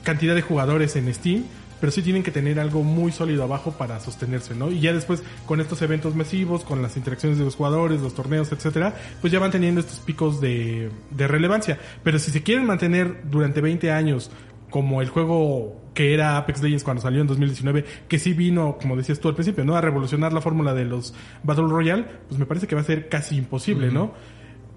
[0.05, 1.45] cantidad de jugadores en Steam,
[1.81, 4.71] pero sí tienen que tener algo muy sólido abajo para sostenerse, ¿no?
[4.71, 8.53] Y ya después con estos eventos masivos, con las interacciones de los jugadores, los torneos,
[8.53, 11.79] etcétera, pues ya van teniendo estos picos de, de relevancia.
[12.03, 14.31] Pero si se quieren mantener durante 20 años
[14.71, 18.97] como el juego que era Apex Legends cuando salió en 2019, que sí vino, como
[18.97, 19.77] decías tú al principio, ¿no?
[19.77, 23.09] A revolucionar la fórmula de los Battle Royale, pues me parece que va a ser
[23.09, 24.13] casi imposible, ¿no?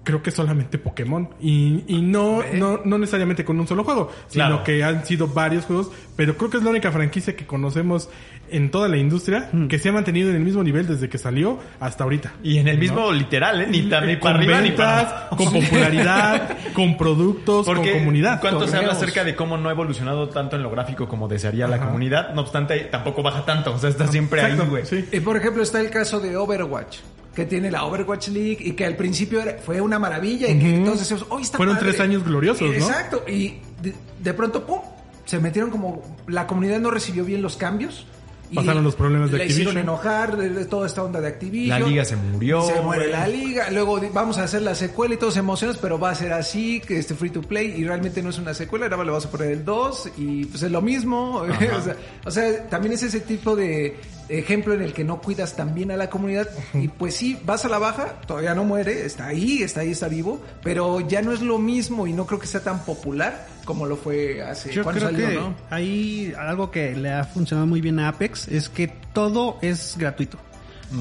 [0.04, 1.28] Creo que solamente Pokémon.
[1.40, 4.64] Y, y no, no, no necesariamente con un solo juego, sino Claro.
[4.64, 8.08] que han sido varios juegos, pero creo que es la única franquicia que conocemos
[8.50, 11.58] en toda la industria que se ha mantenido en el mismo nivel desde que salió
[11.80, 12.34] hasta ahorita.
[12.42, 13.66] Y en el mismo literal, ¿eh?
[13.68, 18.40] Ni, ni para con arriba ni ventas, para con popularidad, con productos, Porque con comunidad.
[18.40, 21.66] ¿Cuánto se habla acerca de cómo no ha evolucionado tanto en lo gráfico como desearía
[21.66, 22.34] la comunidad?
[22.34, 23.72] No obstante, tampoco baja tanto.
[23.72, 24.84] O sea, está siempre ahí, güey.
[24.84, 25.06] sí.
[25.10, 26.98] Y por ejemplo está el caso de Overwatch,
[27.34, 30.74] que tiene la Overwatch League y que al principio era- fue una maravilla y que
[30.76, 31.90] entonces decíamos, "Oh, está Fueron padre".
[31.90, 32.74] tres años gloriosos, ¿no?
[32.74, 33.92] Exacto, y de,
[34.22, 34.80] de pronto, ¡pum!
[35.24, 36.02] Se metieron como...
[36.26, 38.06] La comunidad no recibió bien los cambios.
[38.50, 39.68] y Pasaron los problemas de le Activision.
[39.68, 41.80] hicieron enojar de, de toda esta onda de Activision.
[41.80, 43.70] La liga se murió, Se muere la liga.
[43.70, 46.78] Luego vamos a hacer la secuela y todos se emocionan, pero va a ser así,
[46.80, 48.84] que este free to play y realmente no es una secuela.
[48.86, 51.36] Ahora le vamos a poner el 2 y pues es lo mismo.
[51.38, 51.46] o,
[51.82, 53.96] sea, o sea, también es ese tipo de
[54.28, 56.48] ejemplo en el que no cuidas tan bien a la comunidad.
[56.74, 60.08] Y pues sí, vas a la baja, todavía no muere, está ahí, está ahí, está
[60.08, 63.86] vivo, pero ya no es lo mismo y no creo que sea tan popular como
[63.86, 65.54] lo fue hace Yo cuando creo salió, que ¿no?
[65.70, 70.38] ahí algo que le ha funcionado muy bien a Apex es que todo es gratuito.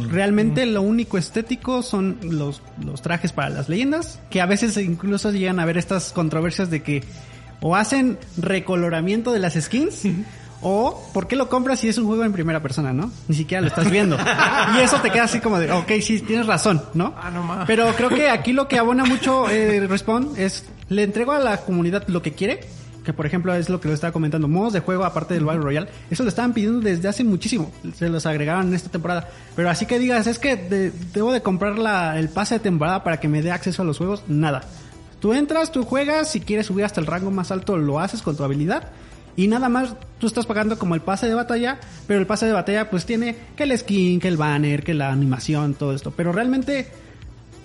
[0.10, 5.30] Realmente lo único estético son los, los trajes para las leyendas, que a veces incluso
[5.32, 7.04] llegan a ver estas controversias de que
[7.62, 10.04] o hacen recoloramiento de las skins,
[10.64, 13.12] o ¿por qué lo compras si es un juego en primera persona, no?
[13.28, 14.18] Ni siquiera lo estás viendo.
[14.76, 17.14] y eso te queda así como de, ok, sí, tienes razón, ¿no?
[17.22, 17.66] Ah, no mames.
[17.68, 21.58] Pero creo que aquí lo que abona mucho eh, Respawn es, le entrego a la
[21.58, 22.62] comunidad lo que quiere
[23.04, 25.62] que por ejemplo es lo que lo estaba comentando, modos de juego aparte del Battle
[25.62, 29.28] Royale, eso lo estaban pidiendo desde hace muchísimo, se los agregaron en esta temporada.
[29.58, 33.04] Pero así que digas, es que de- debo de comprar la, el pase de temporada
[33.04, 34.62] para que me dé acceso a los juegos, nada.
[35.20, 38.38] Tú entras, tú juegas, si quieres subir hasta el rango más alto lo haces con
[38.38, 38.88] tu habilidad.
[39.36, 42.54] Y nada más tú estás pagando como el pase de batalla, pero el pase de
[42.54, 46.12] batalla pues tiene que el skin, que el banner, que la animación, todo esto.
[46.12, 46.88] Pero realmente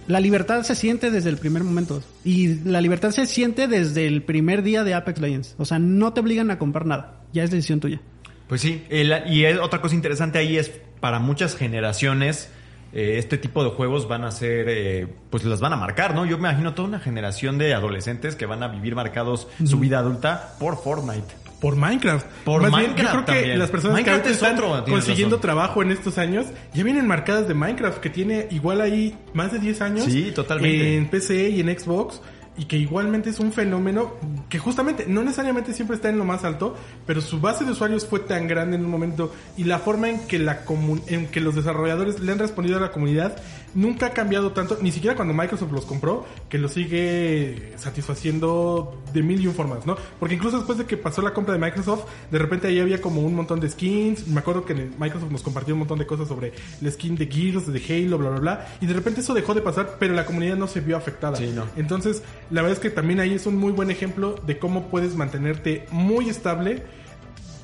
[0.06, 2.02] la libertad se siente desde el primer momento.
[2.24, 5.54] Y la libertad se siente desde el primer día de Apex Legends.
[5.58, 7.20] O sea, no te obligan a comprar nada.
[7.32, 8.00] Ya es decisión tuya.
[8.48, 12.50] Pues sí, y otra cosa interesante ahí es para muchas generaciones
[12.92, 16.24] eh, este tipo de juegos van a ser, eh, pues las van a marcar, ¿no?
[16.24, 19.98] Yo me imagino toda una generación de adolescentes que van a vivir marcados su vida
[19.98, 21.34] adulta por Fortnite.
[21.60, 22.24] Por Minecraft.
[22.44, 23.58] Por Más bien, Minecraft yo creo que también.
[23.58, 25.40] las personas Minecraft que es están otro, consiguiendo razón.
[25.42, 29.58] trabajo en estos años ya vienen marcadas de Minecraft, que tiene igual ahí más de
[29.58, 30.04] 10 años.
[30.04, 30.96] Sí, totalmente.
[30.96, 32.20] En PC y en Xbox.
[32.60, 34.14] Y que igualmente es un fenómeno
[34.48, 36.74] que justamente no necesariamente siempre está en lo más alto,
[37.06, 40.26] pero su base de usuarios fue tan grande en un momento y la forma en
[40.26, 43.36] que la comu- en que los desarrolladores le han respondido a la comunidad
[43.74, 49.22] nunca ha cambiado tanto, ni siquiera cuando Microsoft los compró, que lo sigue satisfaciendo de
[49.22, 49.96] mil y un formas, ¿no?
[50.18, 53.22] Porque incluso después de que pasó la compra de Microsoft, de repente ahí había como
[53.22, 54.26] un montón de skins.
[54.28, 57.72] Me acuerdo que Microsoft nos compartió un montón de cosas sobre el skin de Gears,
[57.72, 58.66] de Halo, bla, bla, bla.
[58.80, 61.36] Y de repente eso dejó de pasar, pero la comunidad no se vio afectada.
[61.36, 61.64] Sí, no.
[61.76, 65.14] Entonces, la verdad es que también ahí es un muy buen ejemplo de cómo puedes
[65.14, 66.82] mantenerte muy estable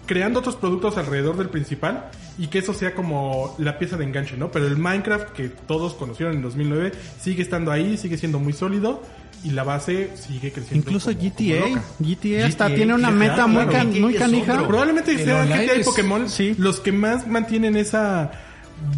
[0.07, 4.37] creando otros productos alrededor del principal y que eso sea como la pieza de enganche,
[4.37, 4.51] ¿no?
[4.51, 9.03] Pero el Minecraft que todos conocieron en 2009 sigue estando ahí, sigue siendo muy sólido
[9.45, 10.89] y la base sigue creciendo.
[10.89, 11.83] Incluso como- como GTA.
[12.01, 14.67] GTA hasta GTA, tiene una meta muy, claro, can- GTA muy canija.
[14.67, 16.55] Probablemente sea GTA y Pokémon sí.
[16.59, 18.31] los que más mantienen esa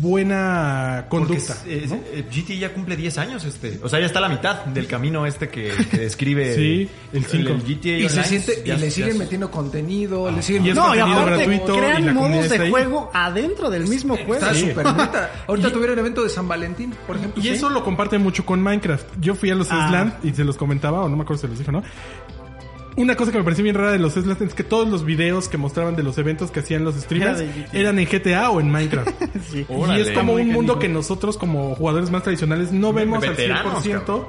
[0.01, 1.55] buena conducta.
[1.67, 3.79] es- eh, GT ya cumple 10 años, este.
[3.83, 7.25] O sea, ya está a la mitad del camino este que, que describe Sí, el
[7.25, 7.55] cinco.
[7.65, 10.95] GTA Y se siente, y ya- le siguen metiendo contenido, le siguen Y es No,
[10.95, 12.71] y aparte gratuito y la crean comunidad modos de ahí.
[12.71, 14.35] juego adentro del mismo juego.
[14.35, 15.31] Está súper neta.
[15.49, 17.41] Ahorita Y- tuvieron evento de San Valentín, por ejemplo.
[17.43, 17.53] Y ¿sí?
[17.55, 19.07] eso lo comparte mucho con Minecraft.
[19.21, 19.87] Yo fui a los Ah.
[19.89, 21.83] Sland y se los comentaba, o no me acuerdo si se los dijo, ¿no?
[22.97, 25.49] Una cosa que me pareció bien rara de los Sland es que todos los videos
[25.49, 29.11] que mostraban de los eventos que hacían los streamers eran en GTA o en Minecraft.
[29.51, 29.67] Sí.
[29.69, 33.85] y es como un mundo que nosotros como jugadores más tradicionales no vemos al Veteranos,
[33.85, 34.27] 100%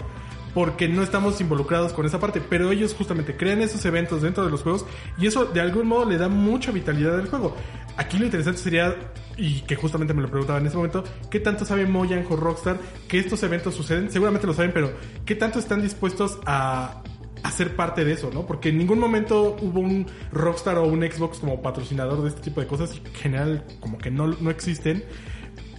[0.53, 4.49] porque no estamos involucrados con esa parte, pero ellos justamente crean esos eventos dentro de
[4.49, 4.85] los juegos
[5.17, 7.55] y eso de algún modo le da mucha vitalidad al juego.
[7.95, 8.95] Aquí lo interesante sería,
[9.37, 12.77] y que justamente me lo preguntaba en ese momento, ¿qué tanto sabe Mojang o Rockstar
[13.07, 14.11] que estos eventos suceden?
[14.11, 14.91] Seguramente lo saben, pero
[15.25, 17.03] ¿qué tanto están dispuestos a
[17.43, 18.45] a ser parte de eso, ¿no?
[18.45, 22.61] Porque en ningún momento hubo un Rockstar o un Xbox como patrocinador de este tipo
[22.61, 25.03] de cosas y en general como que no, no existen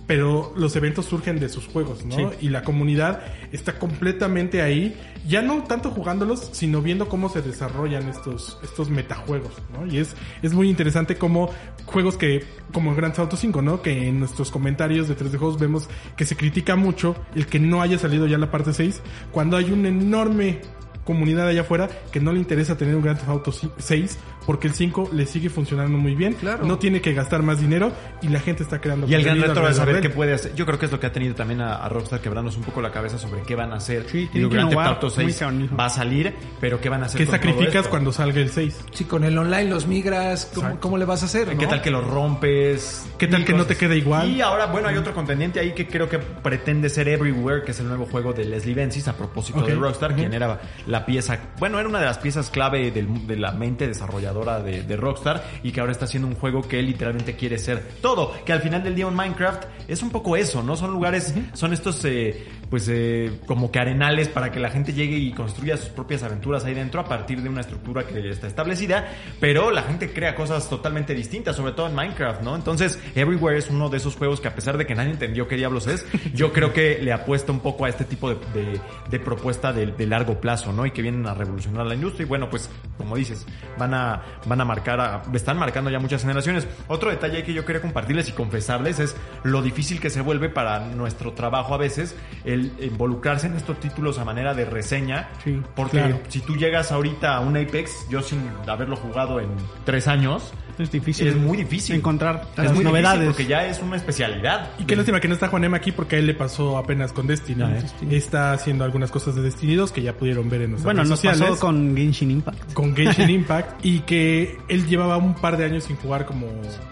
[0.09, 2.17] pero los eventos surgen de sus juegos, ¿no?
[2.17, 2.27] Sí.
[2.41, 3.21] Y la comunidad
[3.53, 4.97] está completamente ahí,
[5.29, 9.87] ya no tanto jugándolos, sino viendo cómo se desarrollan estos, estos metajuegos, ¿no?
[9.87, 11.51] Y es, es muy interesante como
[11.85, 12.43] juegos que,
[12.73, 13.83] como Grand Theft Auto 5, ¿no?
[13.83, 17.83] Que en nuestros comentarios de 3D Juegos vemos que se critica mucho el que no
[17.83, 20.63] haya salido ya la parte 6, cuando hay un enorme
[21.09, 24.73] comunidad allá afuera que no le interesa tener un Grand Theft Auto 6 porque el
[24.73, 26.65] 5 le sigue funcionando muy bien, Claro.
[26.65, 29.53] no tiene que gastar más dinero y la gente está creando Y el gran reto
[29.53, 30.55] de alrededor saber qué puede hacer.
[30.55, 32.81] Yo creo que es lo que ha tenido también a, a Rockstar quebrándose un poco
[32.81, 34.07] la cabeza sobre qué van a hacer.
[34.11, 35.77] Sí, y innovar Auto muy 6 canijo.
[35.77, 37.91] va a salir, pero qué van a hacer ¿Qué con todo sacrificas esto?
[37.91, 38.85] cuando salga el 6?
[38.93, 41.49] Si con el online los migras, ¿cómo, cómo le vas a hacer?
[41.49, 41.69] ¿Qué no?
[41.69, 43.07] tal que lo rompes?
[43.19, 44.31] ¿Qué tal que no te queda igual?
[44.31, 47.81] Y ahora, bueno, hay otro contendiente ahí que creo que pretende ser Everywhere, que es
[47.81, 51.79] el nuevo juego de Leslie Benzies a propósito de Rockstar, quien era la pieza, bueno,
[51.79, 55.73] era una de las piezas clave del- de la mente desarrolladora de, de Rockstar y
[55.73, 58.33] que ahora está haciendo un juego que él literalmente quiere ser todo.
[58.45, 60.77] Que al final del día un Minecraft es un poco eso, ¿no?
[60.77, 65.17] Son lugares, son estos, eh, pues, eh, como que arenales para que la gente llegue
[65.17, 68.47] y construya sus propias aventuras ahí dentro a partir de una estructura que ya está
[68.47, 69.09] establecida,
[69.41, 72.55] pero la gente crea cosas totalmente distintas, sobre todo en Minecraft, ¿no?
[72.57, 75.57] Entonces, Everywhere es uno de esos juegos que a pesar de que nadie entendió qué
[75.57, 79.19] diablos es, yo creo que le apuesta un poco a este tipo de, de- de
[79.21, 80.85] propuesta de, de largo plazo, ¿no?
[80.87, 82.25] Y que vienen a revolucionar la industria.
[82.25, 83.47] Y bueno, pues, como dices,
[83.79, 86.67] van a, van a marcar, a- están marcando ya muchas generaciones.
[86.89, 90.81] Otro detalle que yo quería compartirles y confesarles es lo difícil que se vuelve para
[90.81, 95.29] nuestro trabajo a veces el involucrarse en estos títulos a manera de reseña.
[95.45, 96.21] Sí, porque claro.
[96.29, 99.49] si tú llegas ahorita a un Apex, yo sin haberlo jugado en
[99.85, 101.27] tres años, Es difícil.
[101.29, 103.27] es muy difícil encontrar Es las novedades.
[103.27, 104.71] porque ya es una especialidad.
[104.79, 107.27] Y qué lástima que no está Juanem aquí porque a él le pasó apenas con
[107.27, 107.63] Destiny.
[107.63, 108.15] Ah, Destiny.
[108.15, 111.11] Está haciendo algunas cosas de Destiny 2 que ya pudieron ver en nuestras Bueno, redes
[111.11, 111.41] nos sociales.
[111.51, 112.73] pasó con Genshin Impact.
[112.73, 116.47] con Genshin Impact y que él llevaba un par de años sin jugar como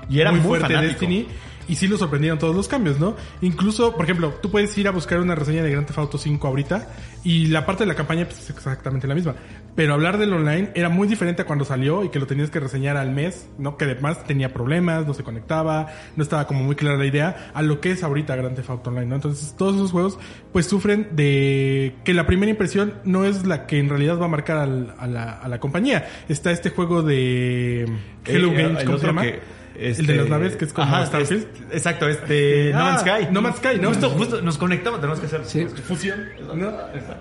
[0.08, 0.90] Y era muy fuerte fanático.
[0.92, 1.26] Destiny
[1.68, 3.16] y sí lo sorprendieron todos los cambios, ¿no?
[3.40, 6.46] Incluso, por ejemplo, tú puedes ir a buscar una reseña de Grand Theft Auto 5
[6.46, 6.88] ahorita
[7.24, 9.34] y la parte de la campaña pues, es exactamente la misma.
[9.74, 12.60] Pero hablar del online era muy diferente a cuando salió y que lo tenías que
[12.60, 13.76] reseñar al mes, ¿no?
[13.76, 17.62] Que además tenía problemas, no se conectaba, no estaba como muy clara la idea a
[17.62, 19.14] lo que es ahorita Grand Theft Auto Online, ¿no?
[19.16, 20.18] Entonces todos esos juegos
[20.52, 24.28] pues sufren de que la primera impresión no es la que en realidad va a
[24.28, 26.08] marcar al- a, la, a la compañía.
[26.28, 27.86] Está este juego de
[28.24, 29.22] Hello Eh, Games, ¿cómo se llama?
[29.22, 29.40] que,
[29.78, 31.42] el de las naves, que es como Ajá, Starfield.
[31.70, 33.28] es- exacto, este No Ah, Man's Sky.
[33.32, 33.88] No Man's Sky, ¿no?
[33.88, 35.40] Justo, justo nos conectamos, tenemos que hacer.
[35.44, 35.66] Sí.
[35.84, 36.72] fusión, ¿no?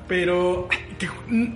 [0.07, 0.67] Pero
[0.99, 1.09] que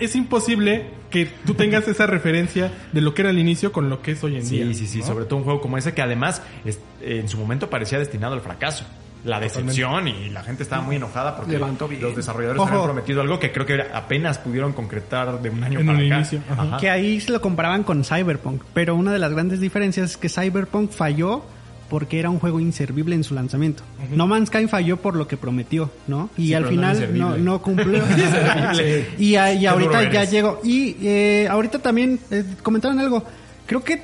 [0.04, 4.02] es imposible que tú tengas esa referencia de lo que era al inicio con lo
[4.02, 4.66] que es hoy en día.
[4.68, 5.06] Sí, sí, sí, ¿no?
[5.06, 8.42] sobre todo un juego como ese que además es- en su momento parecía destinado al
[8.42, 8.86] fracaso.
[9.26, 12.02] La decepción y la gente estaba muy enojada porque Levantó bien.
[12.02, 12.70] los desarrolladores Ojo.
[12.70, 16.16] habían prometido algo que creo que apenas pudieron concretar de un año En para acá.
[16.16, 16.62] inicio, ajá.
[16.64, 16.78] Ajá.
[16.78, 20.30] Que ahí se lo comparaban con Cyberpunk, pero una de las grandes diferencias es que
[20.30, 21.44] Cyberpunk falló
[21.90, 23.82] porque era un juego inservible en su lanzamiento.
[24.12, 26.30] No Man's Sky falló por lo que prometió, ¿no?
[26.38, 28.04] Y Sí, al final no, no cumplió.
[29.18, 30.62] Y, y ahorita ya llegó.
[30.64, 33.24] Y eh, ahorita también eh, comentaron algo.
[33.66, 34.02] Creo que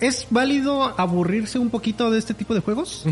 [0.00, 3.04] es válido aburrirse un poquito de este tipo de juegos.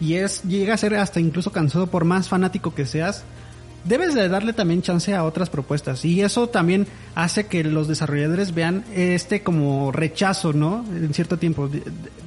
[0.00, 3.24] Y es llega a ser hasta incluso cansado por más fanático que seas.
[3.84, 8.54] Debes de darle también chance a otras propuestas y eso también hace que los desarrolladores
[8.54, 10.84] vean este como rechazo, ¿no?
[10.94, 11.84] En cierto tiempo De- de-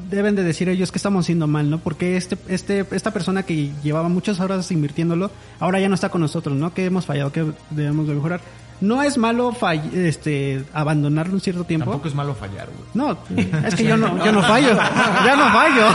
[0.10, 1.78] deben de decir ellos que estamos haciendo mal, ¿no?
[1.78, 6.21] Porque este este esta persona que llevaba muchas horas invirtiéndolo ahora ya no está con
[6.21, 6.73] nosotros, ¿no?
[6.73, 8.41] Que hemos fallado, que debemos de mejorar.
[8.84, 11.86] No es malo fall- este abandonarlo un cierto tiempo.
[11.86, 12.89] Tampoco es malo fallar, güey.
[12.93, 13.17] No,
[13.65, 14.74] es que yo no, yo no fallo.
[15.26, 15.88] Ya no fallo.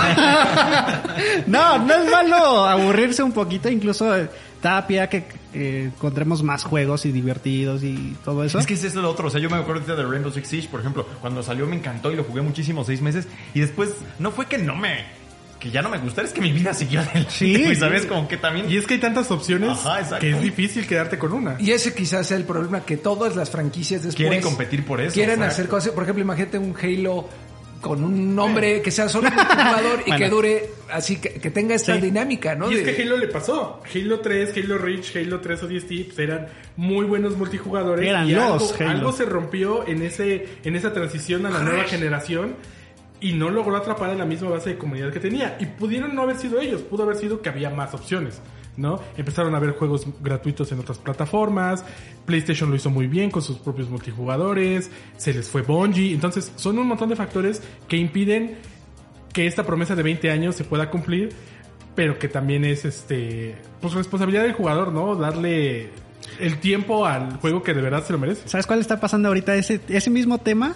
[1.47, 4.31] No, no es malo aburrirse un poquito, incluso eh,
[4.63, 8.59] da pie a que eh, encontremos más juegos y divertidos y todo eso.
[8.59, 9.29] Es que ese es lo otro.
[9.29, 11.07] O sea, yo me acuerdo ahorita de Rainbow Six Siege, por ejemplo.
[11.21, 13.27] Cuando salió me encantó y lo jugué muchísimo, seis meses.
[13.55, 15.05] Y después, no fue que no me...
[15.59, 17.31] Que ya no me gustara, es que mi vida siguió adelante.
[17.31, 17.63] Sí.
[17.65, 18.07] güey, ¿Sabes?
[18.07, 18.71] Como que también...
[18.71, 21.57] Y es que hay tantas opciones Ajá, que es difícil quedarte con una.
[21.59, 25.15] Y ese quizás sea el problema que todas las franquicias después Quieren competir por eso,
[25.15, 25.53] Quieren exacto.
[25.55, 27.29] hacer cosas, por ejemplo, imagínate un Halo
[27.81, 30.19] con un nombre que sea solo multijugador y Bueno.
[30.25, 32.01] que dure así que, que tenga esta Sí.
[32.01, 32.71] dinámica, ¿no?
[32.71, 33.81] Y es De- que Halo le pasó.
[33.95, 38.05] Halo 3, Halo Reach, Halo 3 ODST pues eran muy buenos multijugadores.
[38.09, 38.91] Eran y los algo, Halo.
[38.91, 42.57] algo se rompió en ese en esa transición a la nueva generación
[43.21, 45.57] y no logró atrapar a la misma base de comunidad que tenía.
[45.61, 48.41] Y pudieron no haber sido ellos, pudo haber sido que había más opciones.
[48.79, 49.01] ¿no?
[49.17, 51.85] Empezaron a haber juegos gratuitos en otras plataformas,
[52.25, 56.79] PlayStation lo hizo muy bien con sus propios multijugadores, se les fue Bungie, entonces son
[56.79, 58.57] un montón de factores que impiden
[59.33, 61.31] que esta promesa de 20 años se pueda cumplir,
[61.97, 65.17] pero que también es este pues responsabilidad del jugador, ¿no?
[65.17, 65.91] Darle
[66.39, 68.49] el tiempo al juego que de verdad se lo merece.
[68.49, 69.57] ¿Sabes cuál está pasando ahorita?
[69.57, 70.75] Ese, ese mismo tema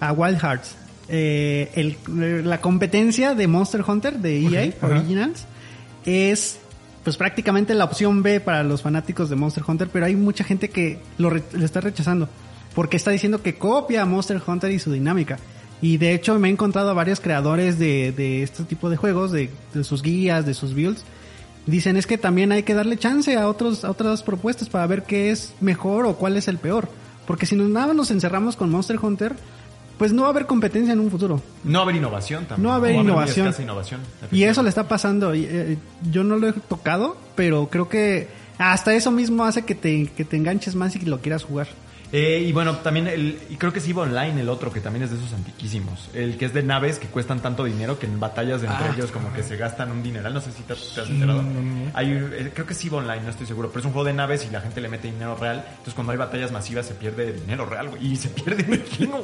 [0.00, 0.76] a Wild Hearts.
[1.14, 4.72] Eh, el- la competencia de Monster Hunter de EA.
[4.96, 5.44] Originals
[6.06, 6.58] es
[7.04, 10.70] pues prácticamente la opción B para los fanáticos de Monster Hunter, pero hay mucha gente
[10.70, 12.28] que lo, re- lo está rechazando
[12.74, 15.38] porque está diciendo que copia a Monster Hunter y su dinámica.
[15.82, 19.32] Y de hecho me he encontrado a varios creadores de, de este tipo de juegos,
[19.32, 21.02] de, de sus guías, de sus builds.
[21.66, 25.02] Dicen es que también hay que darle chance a otros a otras propuestas para ver
[25.02, 26.88] qué es mejor o cuál es el peor.
[27.26, 29.34] Porque si nos nada nos encerramos con Monster Hunter,
[29.98, 31.40] pues no va a haber competencia en un futuro.
[31.64, 32.62] No va a haber innovación también.
[32.62, 33.52] No va a haber innovación.
[34.30, 35.34] Y eso le está pasando.
[35.34, 35.78] y, eh,
[36.10, 38.28] yo no lo he tocado, pero creo que
[38.58, 41.68] hasta eso mismo hace que te, que te enganches más y que lo quieras jugar.
[42.12, 45.02] Eh, y bueno, también el, y creo que es EVE Online el otro, que también
[45.04, 46.10] es de esos antiquísimos.
[46.12, 48.92] El que es de naves que cuestan tanto dinero que en batallas de entre Ah.
[48.94, 50.34] ellos como que se gastan un dineral.
[50.34, 51.42] No sé si te, te has enterado.
[51.94, 53.68] Hay, eh, creo que es EVE Online, no estoy seguro.
[53.70, 55.64] Pero es un juego de naves y la gente le mete dinero real.
[55.70, 58.12] Entonces cuando hay batallas masivas se pierde dinero real, güey.
[58.12, 59.20] Y se pierde kino.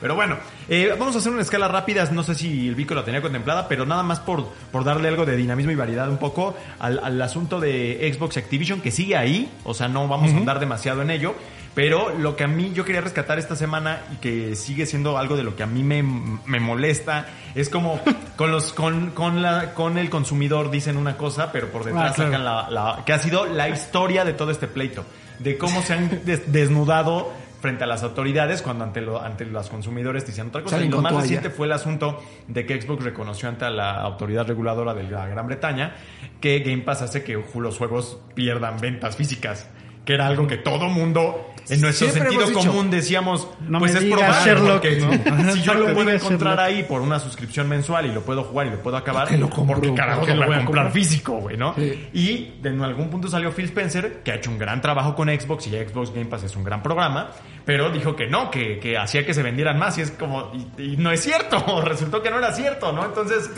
[0.00, 0.36] Pero bueno,
[0.68, 2.04] eh, vamos a hacer una escala rápida.
[2.10, 5.24] No sé si el Vico la tenía contemplada, pero nada más por, por darle algo
[5.24, 9.48] de dinamismo y variedad un poco al, al asunto de Xbox Activision, que sigue ahí.
[9.62, 11.36] O sea, no vamos a andar demasiado en ello.
[11.74, 15.36] Pero lo que a mí yo quería rescatar esta semana y que sigue siendo algo
[15.36, 18.00] de lo que a mí me, me molesta es como
[18.36, 22.14] con los con, con la con el consumidor dicen una cosa, pero por detrás Ah,
[22.14, 22.30] claro.
[22.30, 25.04] sacan la, la- que ha sido la historia de todo este pleito,
[25.40, 29.70] de cómo se han des- desnudado frente a las autoridades cuando ante lo, ante los
[29.70, 30.80] consumidores dicen otra cosa.
[30.84, 34.92] Y lo más reciente fue el asunto de que Xbox reconoció ante la autoridad reguladora
[34.94, 35.94] de la Gran Bretaña
[36.42, 39.66] que Game Pass hace que los juegos pierdan ventas físicas.
[40.04, 43.94] Que era algo que todo mundo en nuestro Siempre sentido dicho, común decíamos, no pues
[43.94, 45.52] me es probable Sherlock, porque ¿no?
[45.54, 46.76] si yo lo puedo encontrar Sherlock.
[46.76, 49.48] ahí por una suscripción mensual y lo puedo jugar y lo puedo acabar, qué lo
[49.48, 49.76] compro?
[49.76, 50.92] porque carajo ¿Por qué lo voy a comprar comprar?
[50.92, 51.74] físico, güey, ¿no?
[51.74, 52.10] Sí.
[52.12, 55.28] Y de en algún punto salió Phil Spencer, que ha hecho un gran trabajo con
[55.30, 57.30] Xbox y ya Xbox Game Pass es un gran programa,
[57.64, 60.82] pero dijo que no, que, que hacía que se vendieran más y es como, y,
[60.82, 63.06] y no es cierto, resultó que no era cierto, ¿no?
[63.06, 63.50] Entonces,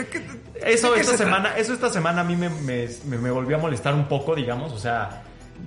[0.65, 3.59] eso esta se semana, eso esta semana a mí me, me, me- me volvió a
[3.61, 5.23] molestar un poco, digamos, o sea,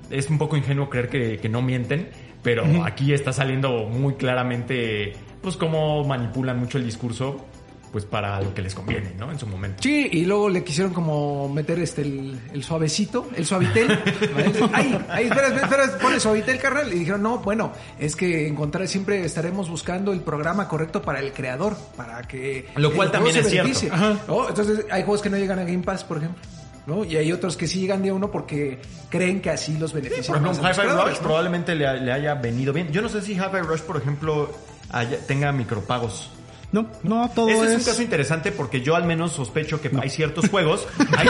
[0.09, 2.09] es un poco ingenuo creer que, que no mienten,
[2.41, 7.45] pero aquí está saliendo muy claramente, pues cómo manipulan mucho el discurso,
[7.91, 9.31] pues para lo que les conviene, ¿no?
[9.31, 9.81] En su momento.
[9.81, 13.89] Sí, y luego le quisieron como meter este el, el suavecito, el suavitel.
[14.73, 16.93] ay, ay, espera, espera, espera, pone suavitel, carnal.
[16.93, 21.33] Y dijeron, no, bueno, es que encontrar, siempre estaremos buscando el programa correcto para el
[21.33, 22.67] creador, para que.
[22.75, 23.79] Lo cual también es cierto.
[24.27, 24.49] ¿no?
[24.49, 26.41] Entonces, hay juegos que no llegan a Game Pass, por ejemplo.
[26.89, 27.05] ¿No?
[27.05, 30.41] Y hay otros que sí llegan de uno porque creen que así los benefician.
[30.43, 31.23] Por ejemplo, Hi-Fi Rush ¿no?
[31.23, 32.91] probablemente le, le haya venido bien.
[32.91, 34.51] Yo no sé si Hi-Fi Rush, por ejemplo,
[34.91, 36.31] haya- tenga micropagos.
[36.71, 37.77] No, no, todo Ese es, es...
[37.79, 40.85] un caso interesante porque yo al menos sospecho que hay ciertos juegos.
[41.17, 41.27] hay-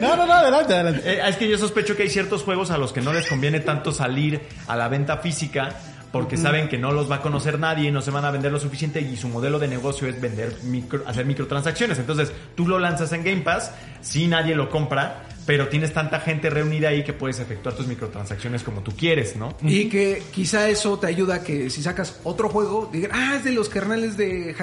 [0.00, 1.02] No, no, no, adelante, adelante.
[1.04, 3.60] eh, es que yo sospecho que hay ciertos juegos a los que no les conviene
[3.60, 5.70] tanto salir a la venta física
[6.12, 8.58] porque saben que no los va a conocer nadie no se van a vender lo
[8.58, 11.98] suficiente y su modelo de negocio es vender micro, hacer microtransacciones.
[11.98, 16.50] Entonces, tú lo lanzas en Game Pass, si nadie lo compra, pero tienes tanta gente
[16.50, 19.56] reunida ahí que puedes efectuar tus microtransacciones como tú quieres, ¿no?
[19.62, 23.44] Y que quizá eso te ayuda a que si sacas otro juego, digan, ah, es
[23.44, 24.54] de los kernels de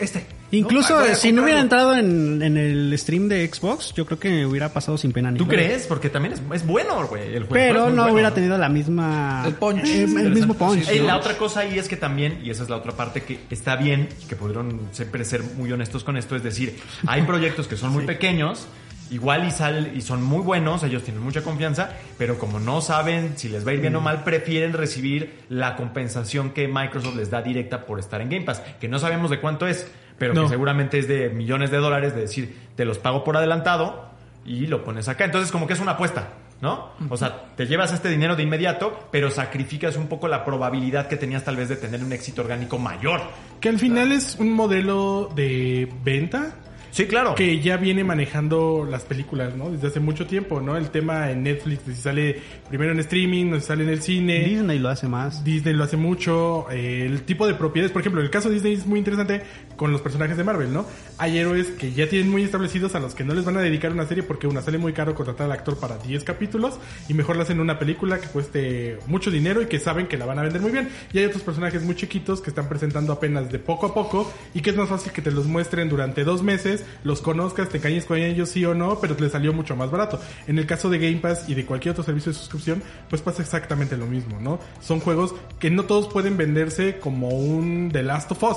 [0.00, 0.26] este.
[0.52, 4.72] Incluso si no hubiera entrado en, en el stream de Xbox, yo creo que hubiera
[4.72, 5.66] pasado sin pena ni ¿Tú gloria.
[5.66, 5.86] crees?
[5.86, 7.34] Porque también es, es bueno, güey.
[7.34, 9.42] El juego Pero no bueno, hubiera tenido la misma...
[9.44, 9.84] El punch.
[9.88, 10.88] El, el mismo punch.
[10.88, 11.06] Eh, ¿no?
[11.06, 13.74] La otra cosa ahí es que también, y esa es la otra parte que está
[13.74, 17.92] bien, que pudieron siempre ser muy honestos con esto, es decir, hay proyectos que son
[17.92, 18.68] muy pequeños,
[19.10, 23.34] igual y sal, y son muy buenos, ellos tienen mucha confianza, pero como no saben
[23.36, 23.96] si les va a ir bien Mm.
[23.96, 28.44] o mal, prefieren recibir la compensación que Microsoft les da directa por estar en Game
[28.44, 30.42] Pass, que no sabemos de cuánto es, pero No.
[30.42, 34.06] que seguramente es de millones de dólares, de decir, te los pago por adelantado
[34.44, 35.24] y lo pones acá.
[35.24, 36.28] Entonces como que es una apuesta.
[36.58, 36.92] ¿No?
[37.10, 41.16] O sea, te llevas este dinero de inmediato, pero sacrificas un poco la probabilidad que
[41.16, 43.20] tenías tal vez de tener un éxito orgánico mayor.
[43.60, 46.54] Que al final es un modelo de venta
[46.96, 47.34] Sí, claro.
[47.34, 49.68] que ya viene manejando las películas, ¿no?
[49.68, 50.78] Desde hace mucho tiempo, ¿no?
[50.78, 54.00] El tema en Netflix, de si sale primero en streaming, o si sale en el
[54.00, 54.44] cine.
[54.44, 55.44] Disney lo hace más.
[55.44, 58.72] Disney lo hace mucho, eh, el tipo de propiedades, por ejemplo, el caso de Disney
[58.72, 59.42] es muy interesante
[59.76, 60.86] con los personajes de Marvel, ¿no?
[61.18, 63.92] Hay héroes que ya tienen muy establecidos a los que no les van a dedicar
[63.92, 66.78] una serie porque una sale muy caro contratar al actor para 10 capítulos
[67.10, 70.24] y mejor le hacen una película que cueste mucho dinero y que saben que la
[70.24, 70.88] van a vender muy bien.
[71.12, 74.62] Y hay otros personajes muy chiquitos que están presentando apenas de poco a poco y
[74.62, 78.04] que es más fácil que te los muestren durante dos meses, los conozcas, te cañes
[78.04, 80.20] con ellos sí o no, pero les salió mucho más barato.
[80.46, 83.42] En el caso de Game Pass y de cualquier otro servicio de suscripción, pues pasa
[83.42, 84.58] exactamente lo mismo, ¿no?
[84.80, 88.56] Son juegos que no todos pueden venderse como un The Last of Us.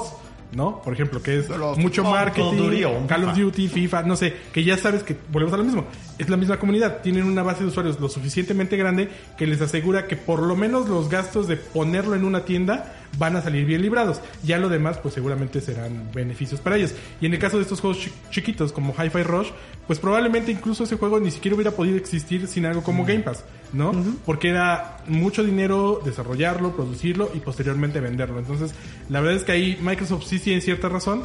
[0.52, 0.82] ¿No?
[0.82, 2.72] Por ejemplo, que es mucho marketing,
[3.08, 3.36] Call of Call.
[3.36, 5.86] Duty, FIFA, no sé, que ya sabes que volvemos a lo mismo.
[6.18, 10.08] Es la misma comunidad, tienen una base de usuarios lo suficientemente grande que les asegura
[10.08, 13.82] que por lo menos los gastos de ponerlo en una tienda van a salir bien
[13.82, 14.22] librados.
[14.44, 16.94] Ya lo demás, pues seguramente serán beneficios para ellos.
[17.20, 19.50] Y en el caso de estos juegos chi- chiquitos como Hi-Fi Rush,
[19.88, 23.44] pues probablemente incluso ese juego ni siquiera hubiera podido existir sin algo como Game Pass,
[23.74, 23.92] ¿no?
[24.26, 28.40] Porque era mucho dinero desarrollarlo, producirlo y posteriormente venderlo.
[28.40, 28.74] Entonces,
[29.10, 31.24] la verdad es que ahí Microsoft sí tiene cierta razón.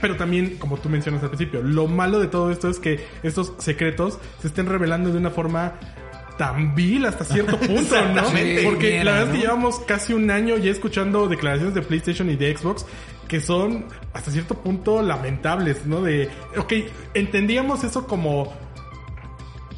[0.00, 3.52] Pero también, como tú mencionas al principio, lo malo de todo esto es que estos
[3.58, 5.74] secretos se estén revelando de una forma
[6.42, 8.24] tan vil hasta cierto punto, ¿no?
[8.64, 12.34] Porque la verdad es que llevamos casi un año ya escuchando declaraciones de PlayStation y
[12.34, 12.84] de Xbox
[13.28, 16.02] que son hasta cierto punto lamentables, ¿no?
[16.02, 16.72] De, ok,
[17.14, 18.52] entendíamos eso como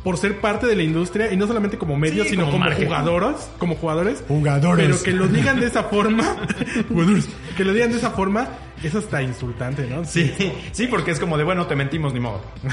[0.03, 3.37] por ser parte de la industria y no solamente como medio, Sí, sino como como,
[3.59, 4.25] como jugadores.
[4.27, 4.87] Jugadores.
[4.87, 6.25] Pero que lo digan de esa forma,
[6.89, 8.49] jugadores, que lo digan de esa forma,
[8.89, 10.05] es hasta insultante, ¿no?
[10.05, 10.33] Sí,
[10.73, 12.41] sí, porque es como de, bueno, te mentimos, ni modo.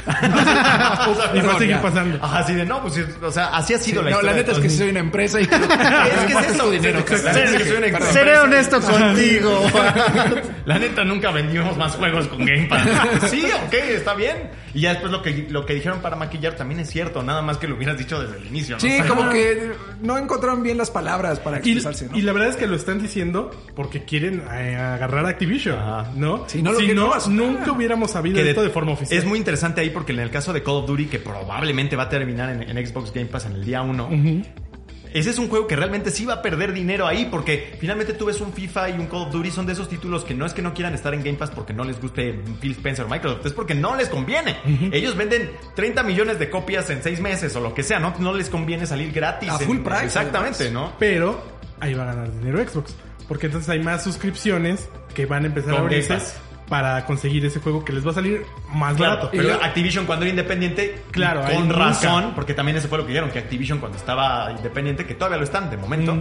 [1.34, 2.17] Y va a seguir pasando.
[2.21, 4.32] Ajá, así de, no, pues, o sea, así ha sido la no, historia.
[4.32, 7.04] la neta es que soy una empresa y Es que es eso, dinero.
[8.12, 9.63] Seré honesto contigo.
[10.65, 12.88] La neta nunca vendimos más juegos con Game Pass.
[13.30, 14.50] Sí, ok, está bien.
[14.74, 17.58] Y ya después lo que, lo que dijeron para maquillar también es cierto, nada más
[17.58, 18.76] que lo hubieras dicho desde el inicio.
[18.76, 18.80] ¿no?
[18.80, 19.71] Sí, O sea, como que
[20.02, 22.17] no encontraron bien las palabras para Y, expresarse, ¿no?
[22.17, 26.01] y la verdad es que lo están diciendo porque quieren eh, agarrar a Activision, Ajá.
[26.16, 26.44] ¿No?
[26.48, 29.18] Si no, lo que no nunca hubiéramos sabido que de- esto de forma oficial.
[29.20, 32.04] Es muy interesante ahí porque en el caso de Call of Duty, que probablemente va
[32.04, 34.10] a terminar en, en Xbox Game Pass en el día 1,
[35.14, 38.26] ese es un juego que realmente sí va a perder dinero ahí, porque finalmente tú
[38.28, 40.54] ves un FIFA y un Call of Duty, son de esos títulos que no es
[40.54, 43.46] que no quieran estar en Game Pass porque no les guste Phil Spencer o Microsoft,
[43.46, 44.56] es porque no les conviene.
[44.94, 48.13] Ellos venden 30 millones de copias en 6 meses o lo que sea, ¿no?
[48.19, 49.50] No les conviene salir gratis.
[49.50, 50.71] A en- full price, Exactamente.
[50.71, 50.94] ¿no?
[50.98, 51.44] Pero
[51.82, 52.96] ahí va a ganar dinero Xbox.
[53.28, 56.17] Porque entonces hay más suscripciones que van a empezar Con a abrirse
[56.69, 59.30] para conseguir ese juego que les va a salir más Claro, barato.
[59.32, 61.76] pero yo- Activision cuando era independiente, Claro, con nunca.
[61.80, 65.38] razón, porque también eso fue lo que dijeron, que Activision cuando estaba independiente, que todavía
[65.38, 66.15] lo están de momento,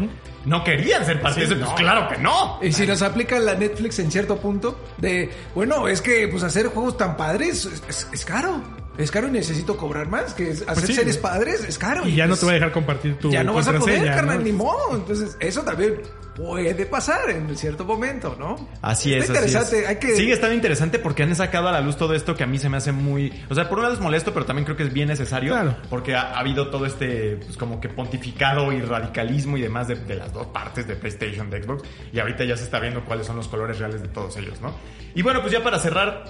[0.46, 1.64] no querían ser parte Sí, de eso.
[1.64, 2.58] Pues claro que no.
[2.62, 6.66] Y si nos aplica la Netflix en cierto punto, de, bueno, es que pues hacer
[6.66, 8.60] juegos tan padres es, es- es caro.
[9.00, 10.34] Es caro y necesito cobrar más.
[10.34, 10.94] Que es- hacer sí.
[10.94, 12.06] series padres es caro.
[12.06, 14.04] y ya no pues, te va a dejar compartir tu Ya no vas a poder,
[14.06, 14.44] carnal, ¿no?
[14.44, 14.94] ni modo.
[14.94, 16.00] Entonces, eso también
[16.36, 18.68] puede pasar en cierto momento, ¿no?
[18.80, 19.78] Así Está es, así interesante.
[19.82, 19.88] es.
[19.88, 20.16] Hay que...
[20.16, 22.68] Sigue estando interesante porque han sacado a la luz todo esto que a mí se
[22.68, 23.32] me hace muy...
[23.50, 25.52] O sea, por un lado es molesto, pero también creo que es bien necesario.
[25.52, 25.76] Claro.
[25.90, 29.96] Porque ha, ha habido todo este, pues como que pontificado y radicalismo y demás de,
[29.96, 31.82] de las dos partes de PlayStation, de Xbox.
[32.12, 34.74] Y ahorita ya se está viendo cuáles son los colores reales de todos ellos, ¿no?
[35.14, 36.24] Y bueno, pues ya para cerrar...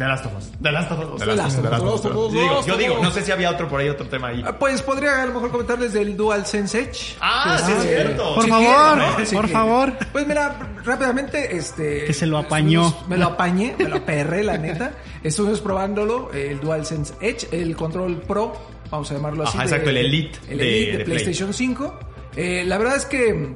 [0.00, 0.50] The Last of Us.
[0.60, 1.20] The Last of Us.
[1.20, 1.62] The Last of Us.
[1.62, 2.32] The Last of Us.
[2.32, 2.66] The Last of Us.
[2.66, 4.42] Yo digo, yo no sé si había otro por ahí, otro tema ahí.
[4.46, 7.16] Ah, Pues podría a lo mejor comentarles del DualSense Edge.
[7.20, 8.34] Ah, sí, es cierto.
[8.34, 9.26] Por Sí, favor, quiero, ¿no?
[9.26, 9.92] Sí por favor.
[10.10, 12.04] Pues mira, rápidamente, este...
[12.06, 12.96] Que se lo apañó.
[13.08, 14.92] Me lo apañé, me lo aperré, la neta.
[15.22, 18.56] Estuvimos probándolo, el DualSense Edge, el control Pro,
[18.90, 19.58] vamos a llamarlo así.
[19.58, 21.18] Ajá, exacto, el Elite El de- Elite de, de Play.
[21.18, 21.98] PlayStation 5.
[22.36, 23.54] Eh, la verdad es que,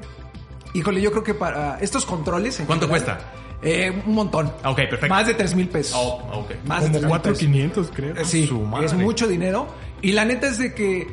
[0.74, 2.60] híjole, yo creo que para estos controles...
[2.60, 3.30] en ¿Cuánto general, cuesta?
[3.64, 4.46] Eh, un montón.
[4.64, 5.08] Ok, perfecto.
[5.08, 5.94] Más de 3 mil pesos.
[5.96, 6.50] Oh, ok.
[6.66, 7.88] Más de Como 3,000 pesos.
[7.88, 8.16] 4,500 creo.
[8.16, 8.86] Eh, Sí, Su madre.
[8.86, 9.66] es mucho dinero.
[10.02, 11.06] Y la neta es de que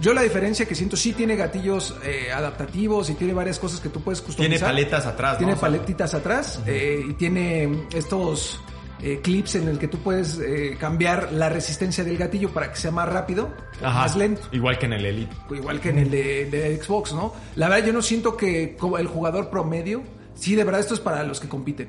[0.00, 3.88] yo la diferencia que siento, sí tiene gatillos eh, adaptativos y tiene varias cosas que
[3.88, 4.48] tú puedes customizar.
[4.58, 5.38] Tiene paletas atrás, ¿no?
[5.38, 8.60] Tiene paletitas atrás eh, y tiene estos
[9.02, 12.76] eh, clips en el que tú puedes eh, cambiar la resistencia del gatillo para que
[12.78, 13.50] sea más rápido
[13.82, 14.42] o Ajá, más lento.
[14.52, 15.34] Igual que en el Elite.
[15.50, 17.34] Igual que en el de, de Xbox, ¿no?
[17.56, 20.02] La verdad, yo no siento que el jugador promedio,
[20.38, 21.88] sí, de verdad, esto es para los que compiten,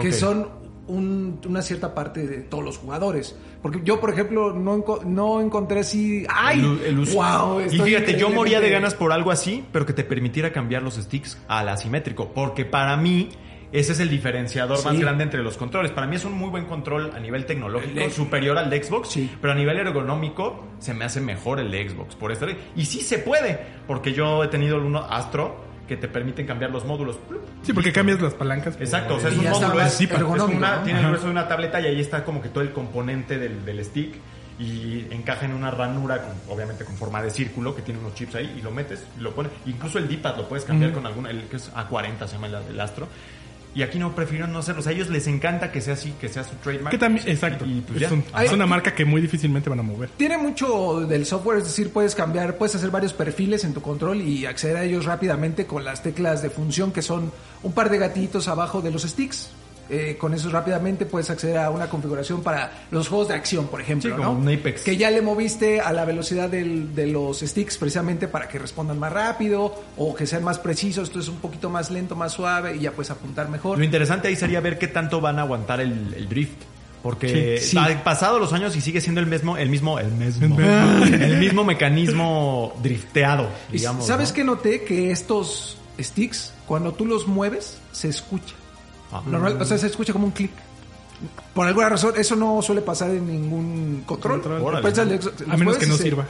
[0.00, 0.48] que son
[0.88, 3.36] un- una cierta parte de todos los jugadores.
[3.60, 6.60] Porque yo, por ejemplo, no, enco- no encontré así, ¡ay!
[6.60, 7.14] El- el.
[7.14, 7.60] ¡Wow!
[7.62, 10.94] Y fíjate, yo moría de ganas por algo así, pero que te permitiera cambiar los
[10.94, 12.32] sticks al asimétrico.
[12.32, 13.30] Porque para mí,
[13.72, 15.90] ese es el diferenciador más grande entre los controles.
[15.90, 19.08] Para mí es un muy buen control a nivel tecnológico, El superior al de Xbox,
[19.08, 19.28] Sí.
[19.40, 22.14] pero a nivel ergonómico se me hace mejor el de Xbox.
[22.14, 26.46] Por esta Y sí se puede, porque yo he tenido uno Astro que te permiten
[26.46, 27.16] cambiar los módulos.
[27.62, 28.76] Sí, porque cambias las palancas.
[28.80, 29.94] Exacto, o sea, es un módulo, es,
[30.36, 30.82] es una- ¿no?
[30.82, 33.64] tiene el grueso de una tableta y ahí está como que todo el componente del,
[33.64, 34.14] del stick
[34.58, 38.34] y encaja en una ranura, con- obviamente con forma de círculo, que tiene unos chips
[38.36, 39.52] ahí y lo metes y lo pones.
[39.66, 42.54] Incluso el D-pad lo puedes cambiar con alguna, el que es A40 se llama el,
[42.70, 43.06] el Astro.
[43.76, 44.80] Y aquí no prefieren no hacerlo.
[44.80, 46.90] O sea, a ellos les encanta que sea así, que sea su trademark.
[46.90, 47.66] Que también, exacto.
[47.66, 50.08] Y, pues es, un- es una marca que muy difícilmente van a mover.
[50.16, 54.22] Tiene mucho del software, es decir, puedes cambiar, puedes hacer varios perfiles en tu control
[54.22, 57.30] y acceder a ellos rápidamente con las teclas de función que son
[57.62, 59.50] un par de gatitos abajo de los sticks.
[59.88, 63.80] Eh, con eso rápidamente puedes acceder a una configuración para los juegos de acción, por
[63.80, 64.38] ejemplo, Sí, como ¿no?
[64.40, 64.82] un Apex.
[64.82, 68.98] Que ya le moviste a la velocidad del- de los sticks precisamente para que respondan
[68.98, 72.76] más rápido o que sean más precisos, esto es un poquito más lento, más suave
[72.76, 73.78] y ya puedes apuntar mejor.
[73.78, 76.62] Lo interesante ahí sería ver qué tanto van a aguantar el, el drift.
[77.02, 77.78] Porque Sí, sí.
[77.78, 81.62] han pasado los años y sigue siendo el mismo, el mismo, el mismo, el mismo
[81.62, 84.06] mecanismo drifteado, digamos.
[84.06, 84.34] ¿Sabes ¿no?
[84.34, 84.82] qué noté?
[84.84, 88.54] Que estos sticks, cuando tú los mueves, se escucha.
[89.12, 89.22] Ah.
[89.26, 90.50] Normal, o sea, se escucha como un clic.
[91.54, 94.42] Por alguna razón, eso no suele pasar en ningún control.
[94.42, 94.60] Control.
[94.60, 94.82] Órale.
[94.82, 96.26] Pues, el- los A menos que no se- sirva.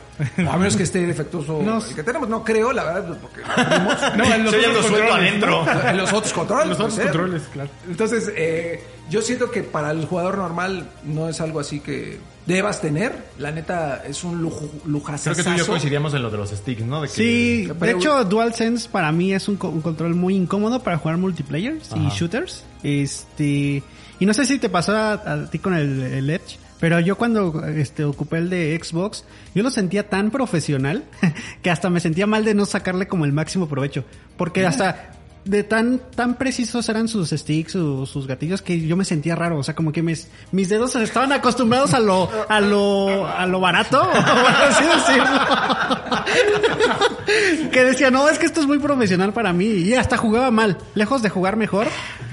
[0.48, 1.78] A menos que esté defectuoso No.
[1.78, 2.28] el que tenemos.
[2.28, 4.16] No creo, la verdad, porque lo abrimos.
[4.16, 5.64] No, en los otros controles, adentro.
[5.64, 5.88] ¿no?
[5.90, 6.68] en los otros controles.
[6.68, 7.70] Los puede otros controles, claro.
[7.88, 12.80] Entonces, eh, yo siento que para el jugador normal no es algo así que debas
[12.80, 13.12] tener.
[13.38, 15.24] La neta, es un lujo, lujazo.
[15.32, 17.02] Creo que tú y yo coincidíamos en lo de los sticks, ¿no?
[17.02, 20.34] De que- Sí, Pero- de hecho DualSense para mí es un, co- un control muy
[20.36, 22.14] incómodo para jugar multiplayer y Ajá.
[22.16, 22.64] shooters.
[22.82, 23.82] Este,
[24.18, 27.16] y no sé si te pasó a, a ti con el, el Edge, pero yo
[27.16, 31.04] cuando este ocupé el de Xbox, yo lo sentía tan profesional
[31.62, 34.04] que hasta me sentía mal de no sacarle como el máximo provecho,
[34.36, 35.12] porque hasta
[35.46, 39.58] de tan tan precisos eran sus sticks, sus, sus gatillos que yo me sentía raro,
[39.58, 43.60] o sea, como que mis mis dedos estaban acostumbrados a lo a lo a lo
[43.60, 45.40] barato, por así decirlo.
[47.72, 50.78] que decía, "No, es que esto es muy profesional para mí" y hasta jugaba mal,
[50.94, 51.86] lejos de jugar mejor,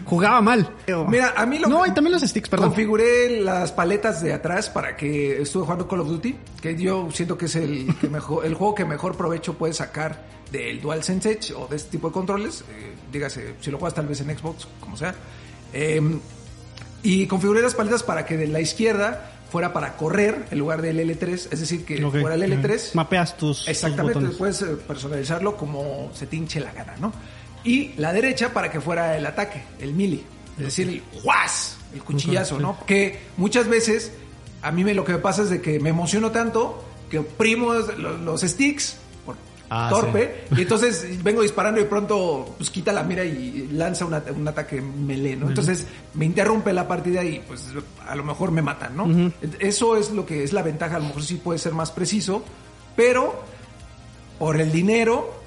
[0.06, 0.70] jugaba mal.
[1.08, 2.70] Mira, a mí lo No, y también los sticks, perdón.
[2.70, 7.38] Configuré las paletas de atrás para que estuve jugando Call of Duty, que yo siento
[7.38, 11.54] que es el, que mejor, el juego que mejor provecho puedes sacar del DualSense Edge
[11.54, 12.62] o de este tipo de controles.
[12.62, 15.16] eh, dígase, si lo juegas tal vez en Xbox, como sea.
[15.72, 16.02] Eh,
[17.04, 21.00] y configuré las paletas para que de la izquierda fuera para correr en lugar del
[21.00, 22.96] L3, es decir, que fuera el L3.
[22.96, 24.38] Mapeas tus, tus Exactamente, botones.
[24.38, 27.14] puedes eh, personalizarlo como se te hinche la gana, ¿no?
[27.64, 30.24] Y la derecha para que fuera el ataque, el melee,
[30.58, 31.78] es decir, el ¡juas!
[31.94, 32.84] El cuchillazo, ¿no?
[32.88, 34.12] Que muchas veces
[34.64, 37.74] a mí me, lo que me pasa es de que me emociono tanto que oprimo
[37.74, 38.98] los, los sticks
[39.70, 44.22] Ah, torpe y entonces vengo disparando y pronto pues quita la mira y lanza una-
[44.36, 45.48] un ataque melee, ¿no?
[45.48, 47.70] Entonces me interrumpe la partida y pues
[48.08, 49.32] a lo mejor me matan, ¿no?
[49.60, 52.44] Eso es lo que es la ventaja, a lo mejor sí puede ser más preciso,
[52.96, 53.42] pero
[54.38, 55.42] por el dinero,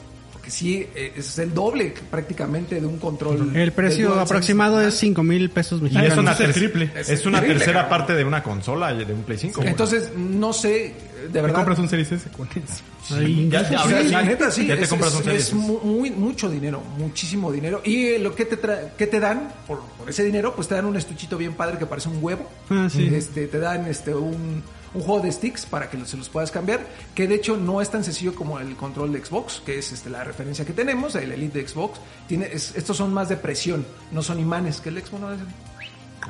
[0.47, 3.55] porque sí eh, es el doble prácticamente de un control.
[3.57, 6.13] El precio aproximado es DualSense 5 mil pesos Y mexicanos.
[6.13, 6.85] es una, es triple.
[6.85, 7.89] una Triple, tercera cabrón.
[7.91, 9.63] parte de una consola, de un Play 5.
[9.65, 11.55] Entonces, no sé, de Te verdad.
[11.57, 13.17] compras un Series S con eso.
[13.17, 13.49] Ahí.
[13.51, 14.67] ya, ya, Sí, ahora sí, la neta, sí.
[14.67, 17.81] ya te es, compras es- un Series es muy, mucho dinero, muchísimo dinero.
[17.85, 20.75] Y eh, lo que te, tra- que te dan por, por ese dinero, pues te
[20.75, 22.49] dan un estuchito bien padre que parece un huevo.
[22.71, 23.09] Ah, sí.
[23.13, 24.63] Este, te dan este un,
[24.95, 26.87] un juego de sticks para que se los puedas cambiar.
[27.14, 30.11] Que de hecho no es tan sencillo como el control de Xbox, que es este,
[30.11, 31.99] la referencia que tenemos, el Elite de Xbox.
[32.26, 35.41] Tiene, es- estos son más de presión, no son imanes, que el Xbox no es.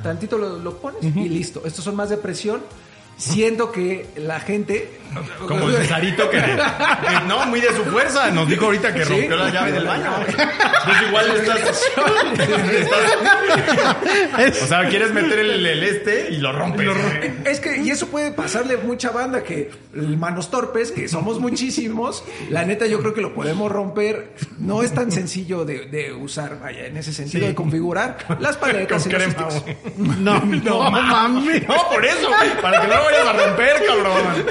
[0.03, 1.63] Tantito lo, lo pones y listo.
[1.65, 2.61] Estos son más de presión.
[3.17, 4.89] Siento que la gente.
[5.47, 6.45] Como el Cesarito que, que
[7.27, 8.29] no, muy de su fuerza.
[8.29, 9.11] Nos dijo ahorita que Sí.
[9.13, 10.11] rompió la llave del baño.
[10.27, 11.83] Entonces igual estás,
[12.77, 16.87] estás- O sea, quieres meter el, el este y lo rompes.
[17.45, 22.23] Es que, y eso puede pasarle a mucha banda que manos torpes, que somos muchísimos,
[22.49, 24.33] la neta yo creo que lo podemos romper.
[24.59, 29.03] No es tan sencillo de, de usar, vaya, en ese sentido, de configurar las paletas
[29.03, 29.77] Con y los güey.
[30.19, 31.67] No, no, mames.
[31.67, 32.29] No, por eso,
[32.61, 34.45] para que no lo vayas a romper, cabrón.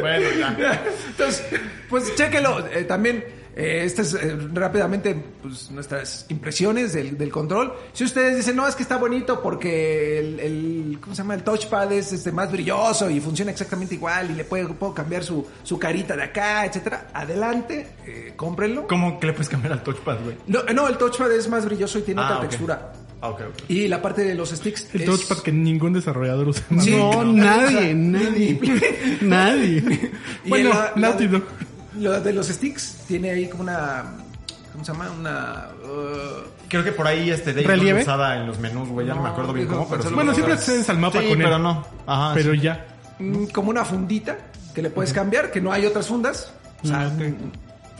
[0.00, 0.84] Bueno, ya.
[1.08, 1.44] Entonces,
[1.88, 2.66] pues chéquelo.
[2.72, 7.72] Eh, también, eh, estas eh, rápidamente, pues nuestras impresiones del, del control.
[7.92, 11.34] Si ustedes dicen, no, es que está bonito porque el, el- ¿cómo se llama?
[11.34, 15.22] El touchpad es este, más brilloso y funciona exactamente igual y le puedo, puedo cambiar
[15.22, 17.08] su, su carita de acá, etcétera.
[17.14, 18.86] Adelante, eh, cómprenlo.
[18.88, 20.36] ¿Cómo que le puedes cambiar al touchpad, güey?
[20.46, 22.42] No, no, el touchpad es más brilloso y tiene Ah, otra ok.
[22.48, 22.92] textura.
[23.22, 23.36] Ah.
[23.68, 24.88] Y la parte de los sticks.
[24.94, 26.64] El es- touchpad que ningún desarrollador usa.
[26.80, 26.90] Sí.
[26.90, 28.60] No, nadie, nadie.
[29.20, 29.82] Nadie.
[30.44, 30.92] Y Bueno, la-
[31.94, 34.04] la- de los sticks tiene ahí como una.
[34.72, 35.10] ¿Cómo se llama?
[35.18, 35.68] Una.
[35.84, 37.98] uh, Creo que por ahí este Dave ¿Relieve?
[38.00, 39.06] lo usaba en los menús, güey.
[39.06, 40.10] Ya no, No, me acuerdo bien cómo, pero.
[40.10, 41.44] Bueno, siempre accedes al mapa Sí, con él.
[41.44, 41.86] pero no.
[42.06, 42.60] Ajá, Pero sí.
[42.60, 42.86] ya.
[43.18, 44.38] mm, como una fundita
[44.74, 46.52] que le puedes cambiar, que no hay otras fundas.
[46.82, 47.34] O sea, que,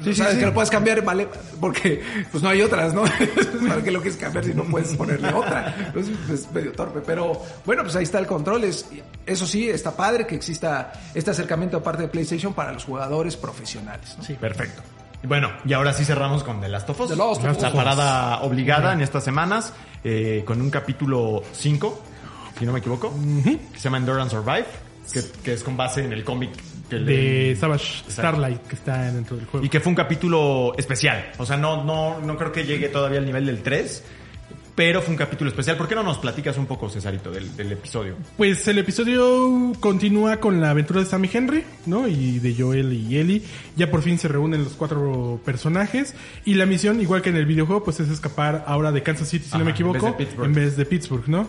[0.02, 0.40] Sí, sabes sí, sí.
[0.40, 1.28] que lo puedes cambiar, vale,
[1.60, 3.02] porque pues no hay otras, ¿no?
[3.68, 5.74] ¿Para qué lo quieres cambiar si no puedes ponerle otra?
[5.86, 7.00] Entonces, es medio torpe.
[7.04, 8.64] Pero bueno, pues ahí está el control.
[8.64, 8.86] Es,
[9.26, 13.36] eso sí, está padre que exista este acercamiento de parte de PlayStation para los jugadores
[13.36, 14.14] profesionales.
[14.18, 14.24] ¿no?
[14.24, 14.82] Sí, perfecto.
[15.24, 17.10] Bueno, y ahora sí cerramos con The Last of Us.
[17.10, 17.74] The Last of La Us.
[17.74, 19.72] parada obligada en estas semanas,
[20.02, 22.02] eh, con un capítulo 5,
[22.58, 23.14] si no me equivoco,
[23.72, 24.66] que se llama Endure and Survive,
[25.12, 26.50] que, que es con base en el cómic
[27.00, 29.64] De Savage Starlight que está dentro del juego.
[29.66, 31.32] y que fue un capítulo especial.
[31.38, 34.04] O sea, no, no, no creo que llegue todavía al nivel del 3,
[34.74, 35.76] pero fue un capítulo especial.
[35.76, 38.16] ¿Por qué no nos platicas un poco, Cesarito, del, del episodio?
[38.38, 42.08] Pues el episodio continúa con la aventura de Sam y Henry, ¿no?
[42.08, 43.42] Y de Joel y Ellie.
[43.76, 46.14] Ya por fin se reúnen los cuatro personajes.
[46.46, 49.44] Y la misión, igual que en el videojuego, pues es escapar ahora de Kansas City,
[49.44, 50.46] si Ajá, no me en vez de equivoco, Pittsburgh.
[50.46, 51.48] en vez de Pittsburgh, ¿no?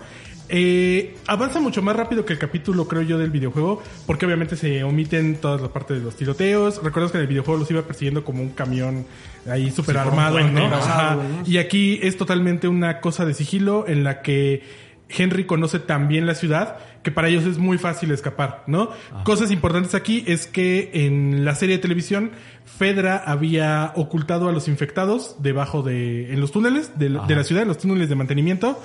[0.50, 4.84] Eh, avanza mucho más rápido que el capítulo, creo yo, del videojuego, porque obviamente se
[4.84, 6.84] omiten todas las partes de los tiroteos.
[6.84, 9.06] Recuerdas que en el videojuego los iba persiguiendo como un camión
[9.50, 10.66] ahí súper un armado, ¿no?
[10.66, 11.18] Ajá.
[11.46, 14.64] Y aquí es totalmente una cosa de sigilo en la que
[15.10, 18.90] Henry conoce también la ciudad, que para ellos es muy fácil escapar, ¿no?
[19.24, 22.32] Cosas importantes aquí es que en la serie de televisión,
[22.66, 27.62] Fedra había ocultado a los infectados debajo de, en los túneles de, de la ciudad,
[27.62, 28.82] en los túneles de mantenimiento,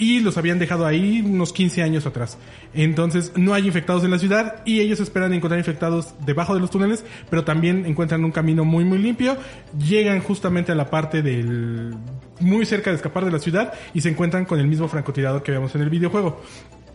[0.00, 2.38] y los habían dejado ahí unos 15 años atrás.
[2.72, 6.70] Entonces no hay infectados en la ciudad y ellos esperan encontrar infectados debajo de los
[6.70, 9.36] túneles, pero también encuentran un camino muy muy limpio,
[9.78, 11.94] llegan justamente a la parte del
[12.40, 15.52] muy cerca de escapar de la ciudad y se encuentran con el mismo francotirador que
[15.52, 16.40] vemos en el videojuego.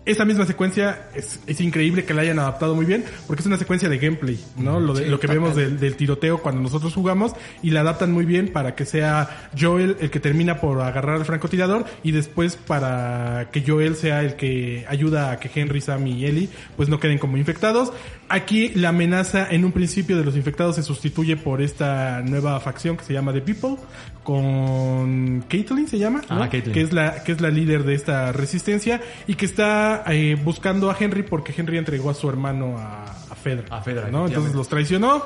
[0.06, 3.58] Esa misma secuencia es, es increíble que la hayan adaptado muy bien porque es una
[3.58, 4.80] secuencia de gameplay, ¿no?
[4.80, 7.34] Lo, de- lo que vemos del, del tiroteo cuando nosotros jugamos
[7.64, 11.26] y la adaptan muy bien para que sea Joel el que termina por agarrar al
[11.26, 16.26] francotirador y después para que Joel sea el que ayuda a que Henry, Sam y
[16.26, 17.92] Ellie pues no queden como infectados.
[18.28, 22.98] Aquí la amenaza en un principio de los infectados se sustituye por esta nueva facción
[22.98, 23.76] que se llama The People
[24.24, 26.42] con Caitlyn se llama, ¿no?
[26.44, 26.74] Ah, Caitlyn.
[26.74, 30.90] que es la que es la líder de esta resistencia y que está eh, buscando
[30.90, 33.66] a Henry porque Henry entregó a su hermano a, a Fedra.
[33.70, 34.26] A Fedra, ¿no?
[34.26, 35.24] Entonces los traicionó.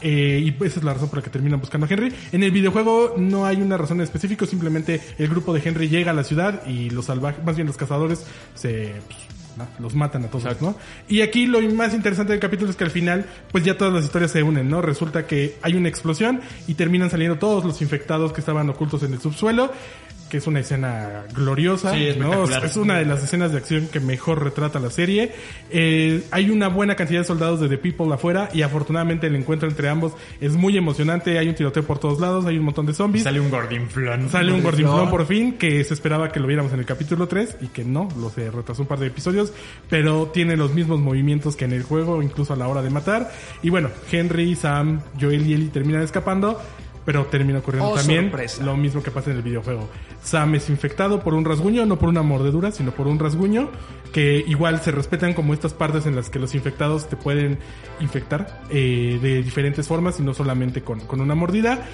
[0.00, 2.14] eh, y esa es la razón por la que terminan buscando a Henry.
[2.32, 6.14] En el videojuego no hay una razón específica, simplemente el grupo de Henry llega a
[6.14, 8.24] la ciudad y los salvajes, más bien los cazadores,
[8.54, 9.18] se pues,
[9.58, 9.66] ¿no?
[9.78, 10.76] Los matan a todos, ¿no?
[11.08, 14.04] Y aquí lo más interesante del capítulo es que al final, pues ya todas las
[14.04, 14.80] historias se unen, ¿no?
[14.80, 19.12] Resulta que hay una explosión y terminan saliendo todos los infectados que estaban ocultos en
[19.12, 19.72] el subsuelo
[20.28, 22.44] que es una escena gloriosa, Sí, es ¿no?
[22.44, 25.32] Es una de las escenas de acción que mejor retrata la serie.
[25.70, 29.68] Eh, hay una buena cantidad de soldados de The People afuera y afortunadamente el encuentro
[29.68, 31.38] entre ambos es muy emocionante.
[31.38, 33.24] Hay un tiroteo por todos lados, hay un montón de zombies.
[33.24, 34.28] Sale un gordinflón.
[34.30, 35.10] Sale un gordinflón Gordinflón.
[35.10, 38.08] por fin, que se esperaba que lo viéramos en el capítulo 3 y que no,
[38.18, 39.52] lo se retrasó un par de episodios,
[39.88, 43.30] pero tiene los mismos movimientos que en el juego, incluso a la hora de matar.
[43.62, 46.60] Y bueno, Henry, Sam, Joel y Ellie terminan escapando,
[47.08, 48.62] pero termina ocurriendo Oh, también sorpresa.
[48.62, 49.88] lo mismo que pasa en el videojuego.
[50.22, 53.70] Sam es infectado por un rasguño, no por una mordedura, sino por un rasguño,
[54.12, 57.60] que igual se respetan como estas partes en las que los infectados te pueden
[58.00, 61.86] infectar eh, de diferentes formas y no solamente con, con una mordida.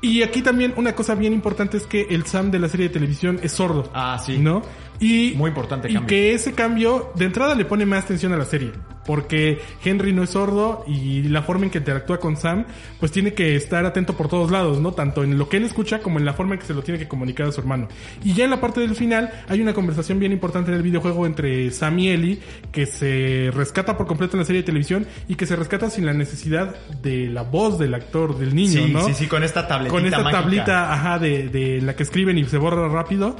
[0.00, 2.94] Y aquí también una cosa bien importante es que el Sam de la serie de
[2.94, 3.90] televisión es sordo.
[3.92, 4.38] Ah, sí.
[4.38, 4.62] ¿No?
[5.00, 8.44] Y, Muy importante y que ese cambio de entrada le pone más atención a la
[8.44, 8.70] serie.
[9.06, 12.66] Porque Henry no es sordo y la forma en que interactúa con Sam,
[13.00, 14.92] pues tiene que estar atento por todos lados, ¿no?
[14.92, 17.00] Tanto en lo que él escucha como en la forma en que se lo tiene
[17.00, 17.88] que comunicar a su hermano.
[18.22, 21.26] Y ya en la parte del final hay una conversación bien importante en el videojuego
[21.26, 22.40] entre Sam y Ellie
[22.70, 26.04] que se rescata por completo en la serie de televisión y que se rescata sin
[26.04, 29.06] la necesidad de la voz del actor, del niño, Sí, ¿no?
[29.06, 30.40] sí, sí, con esta tabletita con esta mágica.
[30.42, 33.34] tablita, ajá, de, de la que escriben y se borra rápido.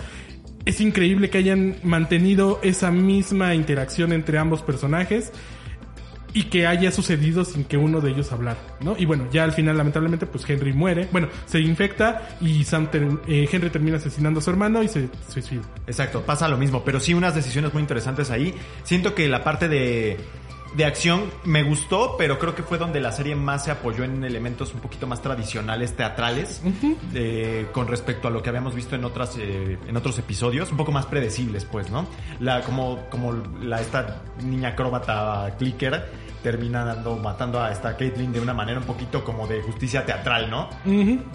[0.64, 5.32] Es increíble que hayan mantenido esa misma interacción entre ambos personajes
[6.32, 8.94] y que haya sucedido sin que uno de ellos hablara, ¿no?
[8.96, 13.70] Y bueno, ya al final lamentablemente pues Henry muere, bueno, se infecta y eh, Henry
[13.70, 15.62] termina asesinando a su hermano y se suicida.
[15.86, 18.54] Exacto, pasa lo mismo, pero sí unas decisiones muy interesantes ahí.
[18.84, 20.18] Siento que la parte de,
[20.76, 24.22] de acción me gustó, pero creo que fue donde la serie más se apoyó en
[24.24, 26.62] elementos un poquito más tradicionales, teatrales,
[27.14, 30.76] eh, con respecto a lo que habíamos visto en otras eh, en otros episodios, un
[30.76, 32.06] poco más predecibles, pues, ¿no?
[32.38, 38.40] La como como la esta niña acróbata clicker termina dando matando a esta Caitlyn de
[38.40, 40.70] una manera un poquito como de justicia teatral, ¿no?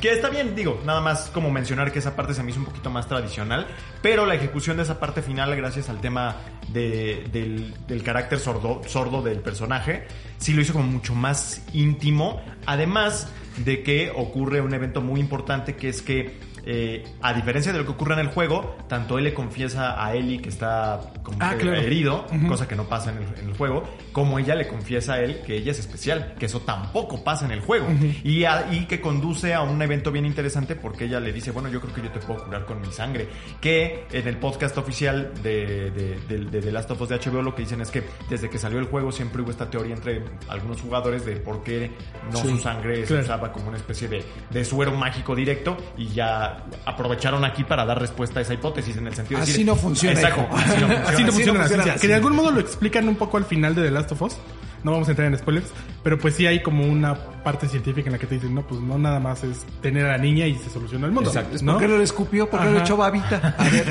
[0.01, 2.65] Que está bien, digo, nada más como mencionar que esa parte se me hizo un
[2.65, 3.67] poquito más tradicional,
[4.01, 6.37] pero la ejecución de esa parte final, gracias al tema
[6.69, 10.03] de- del, del carácter sordo, sordo del personaje,
[10.37, 15.75] sí lo hizo como mucho más íntimo, además de que ocurre un evento muy importante
[15.75, 19.23] que es que eh, a diferencia de lo que ocurre en el juego, tanto él
[19.25, 21.77] le confiesa a Ellie que está como Ah, que claro.
[21.77, 25.19] herido, cosa que no pasa en el, en el juego, como ella le confiesa a
[25.21, 27.87] él que ella es especial, que eso tampoco pasa en el juego.
[28.23, 31.69] y, a- y que conduce a un evento bien interesante porque ella le dice, bueno,
[31.69, 33.27] yo creo que yo te puedo curar con mi sangre.
[33.61, 37.41] Que en el podcast oficial de, de, de- de The Last of Us de HBO
[37.41, 40.23] lo que dicen es que desde que salió el juego siempre hubo esta teoría entre
[40.49, 41.91] algunos jugadores de por qué
[42.31, 43.23] no su sangre se claro.
[43.23, 46.54] usaba como una especie de, de suero mágico directo y ya
[46.85, 49.75] aprovecharon aquí para dar respuesta a esa hipótesis en el sentido de Así decir, no
[49.75, 51.03] funciona, Exacto, así no funciona.
[51.09, 51.93] Así no no funciona la funciona ciencia.
[51.93, 54.21] la Que de algún modo lo explican un poco al final de The Last of
[54.21, 54.37] Us.
[54.85, 55.71] No vamos a entrar en spoilers,
[56.03, 58.79] pero pues sí hay como una parte científica en la que te dicen, no, pues
[58.81, 61.27] no nada más es tener a la niña y se soluciona el mundo.
[61.31, 61.57] Exacto.
[61.63, 61.71] ¿no?
[61.71, 62.47] ¿Por qué lo escupió?
[62.47, 63.55] ¿Por qué lo echó babita?
[63.57, 63.87] A ver,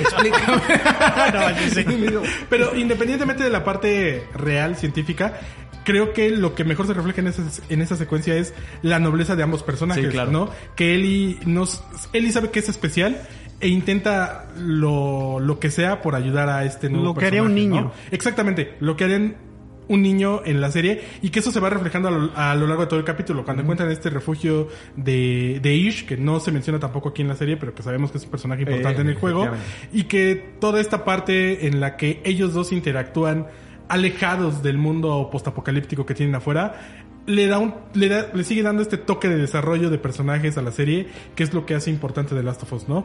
[0.00, 0.62] explícame.
[1.74, 5.38] Sí, digo, Pero independientemente de la parte real, científica,
[5.84, 9.36] creo que lo que mejor se refleja en esa, en esa secuencia es la nobleza
[9.36, 10.30] de ambos personajes, Sí, claro.
[10.30, 10.50] ¿no?
[10.76, 11.84] Que Ellie, nos,
[12.14, 13.20] Ellie sabe que es especial
[13.60, 17.54] e intenta lo, lo que sea por ayudar a este nuevo Lo que haría un
[17.54, 17.80] niño.
[17.82, 17.92] ¿no?
[18.10, 19.47] Exactamente, lo que harían
[19.88, 22.66] un niño en la serie y que eso se va reflejando a lo, a lo
[22.66, 23.44] largo de todo el capítulo.
[23.44, 27.36] Cuando encuentran este refugio de, de Ish, que no se menciona tampoco aquí en la
[27.36, 29.48] serie, pero que sabemos que es un personaje importante Eh, en el juego,
[29.92, 33.46] y que toda esta parte en la que ellos dos interactúan
[33.88, 36.74] alejados del mundo postapocalíptico que tienen afuera
[37.26, 40.62] le da un le da le sigue dando este toque de desarrollo de personajes a
[40.62, 43.04] la serie que es lo que hace importante de Last of Us no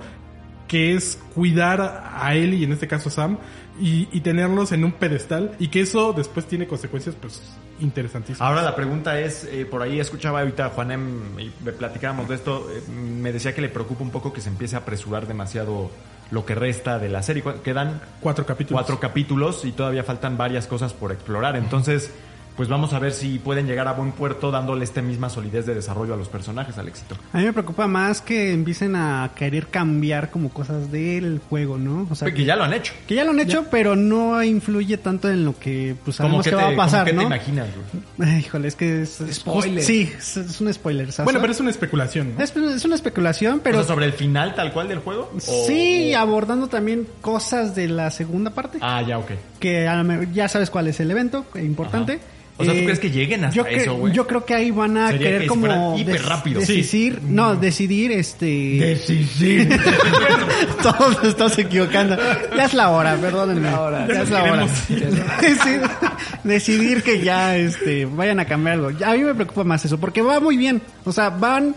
[0.67, 3.37] que es cuidar a él y en este caso a Sam
[3.79, 7.41] y, y tenerlos en un pedestal y que eso después tiene consecuencias pues
[7.79, 12.29] interesantísimas Ahora la pregunta es, eh, por ahí escuchaba ahorita a Juanem y me platicábamos
[12.29, 15.27] de esto, eh, me decía que le preocupa un poco que se empiece a apresurar
[15.27, 15.89] demasiado
[16.31, 17.43] lo que resta de la serie.
[17.63, 21.55] Quedan cuatro capítulos cuatro capítulos y todavía faltan varias cosas por explorar.
[21.55, 22.11] Entonces,
[22.55, 25.73] pues vamos a ver si pueden llegar a buen puerto dándole esta misma solidez de
[25.73, 27.15] desarrollo a los personajes al éxito.
[27.33, 32.07] A mí me preocupa más que empiecen a querer cambiar como cosas del juego, ¿no?
[32.09, 32.93] O sea, que ya lo han hecho.
[33.07, 36.43] que ya lo han hecho, pero no influye tanto en lo que pues ¿Cómo sabemos
[36.45, 37.21] que que, te, va a pasar, ¿no?
[37.21, 37.67] te imaginas?
[38.17, 38.29] güey?
[38.31, 39.21] Ay, híjole, es que es...
[39.31, 39.83] Spoiler.
[39.83, 41.11] sí, es, es un spoiler.
[41.11, 41.25] ¿sabes?
[41.25, 42.43] bueno pero es una especulación ¿no?
[42.43, 43.79] es, es una especulación, pero...
[43.79, 45.31] O sea, sobre el final tal cual del juego.
[45.35, 48.77] ¿O- Sí, abordando también cosas de la segunda parte.
[48.81, 49.31] Ah, ya, ok.
[49.59, 52.19] que a lo mejor ya sabes cuál es el evento eh, importante
[52.55, 54.13] O sea, ¿tú Eh, crees que lleguen hasta yo eso, güey?
[54.13, 56.61] Yo creo que ahí van a Sería querer que como hiper des- rápido.
[56.61, 56.77] Sí.
[56.77, 59.69] decidir, no, decidir este Decisión.
[60.83, 62.15] Todos nos estamos equivocando.
[62.55, 63.71] Ya es la hora, perdónenme.
[63.71, 64.07] La hora.
[64.07, 64.67] Ya es la hora.
[65.63, 65.77] Sí,
[66.43, 68.91] decidir que ya este vayan a cambiar algo.
[68.91, 70.81] Ya, A mí me preocupa más eso, porque va muy bien.
[71.05, 71.75] O sea, van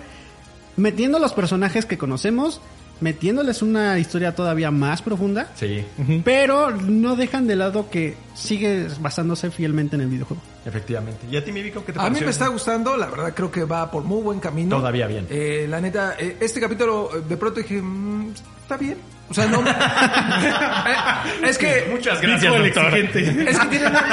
[0.77, 2.61] metiendo los personajes que conocemos,
[3.01, 5.85] metiéndoles una historia todavía más profunda, Sí,
[6.25, 10.43] pero no dejan de lado que sigue basándose fielmente en el videojuego.
[10.65, 11.27] efectivamente.
[11.31, 13.51] ¿Y a ti, mi Vico, qué te A mí me está gustando, la verdad creo
[13.51, 14.77] que va por muy buen camino.
[14.77, 15.27] Todavía bien.
[15.31, 18.33] Eh, la neta, eh, este capítulo eh, de pronto dije, "Mm,
[18.63, 18.97] está bien.
[19.29, 19.61] O sea, no...
[21.49, 21.89] Es que...
[21.91, 22.95] Muchas gracias, el doctor.
[22.97, 23.11] Es
[23.59, 24.05] que tienen una,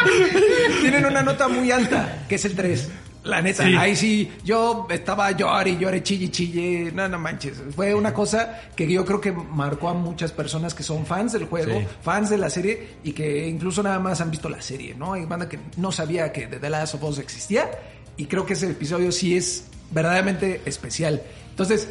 [0.80, 2.88] tienen una nota muy alta, que es el 3.
[3.24, 3.74] La neta, Sí.
[3.74, 6.92] ahí sí, yo estaba llore y llore, chille, chille.
[6.92, 7.54] No, no manches.
[7.74, 11.46] Fue una cosa que yo creo que marcó a muchas personas que son fans del
[11.46, 11.86] juego, Sí.
[12.02, 15.14] fans de la serie y que incluso nada más han visto la serie, ¿no?
[15.14, 17.70] Hay banda que no sabía que The Last of Us existía
[18.18, 21.22] y creo que ese episodio sí es verdaderamente especial.
[21.50, 21.88] Entonces,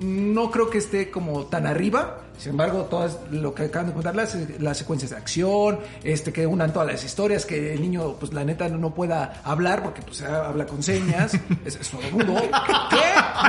[0.00, 2.18] no creo que esté como tan arriba.
[2.38, 6.46] Sin embargo, todo lo que acaban de contar, las, las secuencias de acción, este, que
[6.46, 10.20] unan todas las historias, que el niño, pues la neta, no pueda hablar porque pues
[10.20, 11.32] habla con señas,
[11.64, 12.42] es, es sordomudo.
[12.90, 12.98] ¿Qué?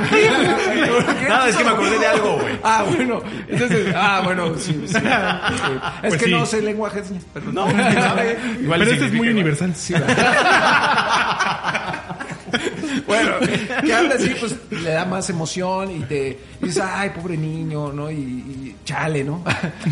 [0.08, 1.28] ¿Qué?
[1.28, 2.58] Nada, es que me acordé de algo, güey.
[2.64, 3.20] Ah, bueno.
[3.46, 4.72] Entonces, ah, bueno, sí.
[4.86, 4.94] sí.
[4.94, 4.98] Sí.
[6.02, 6.30] Es Pues que sí.
[6.30, 7.68] no sé lenguaje de señas, pero no.
[7.68, 9.32] Igual Pero este es muy igual.
[9.32, 9.74] universal.
[13.08, 13.32] Bueno,
[13.84, 18.10] que habla así, pues le da más emoción y te dices, ay, pobre niño, ¿no?
[18.10, 19.42] Y, y chale, ¿no?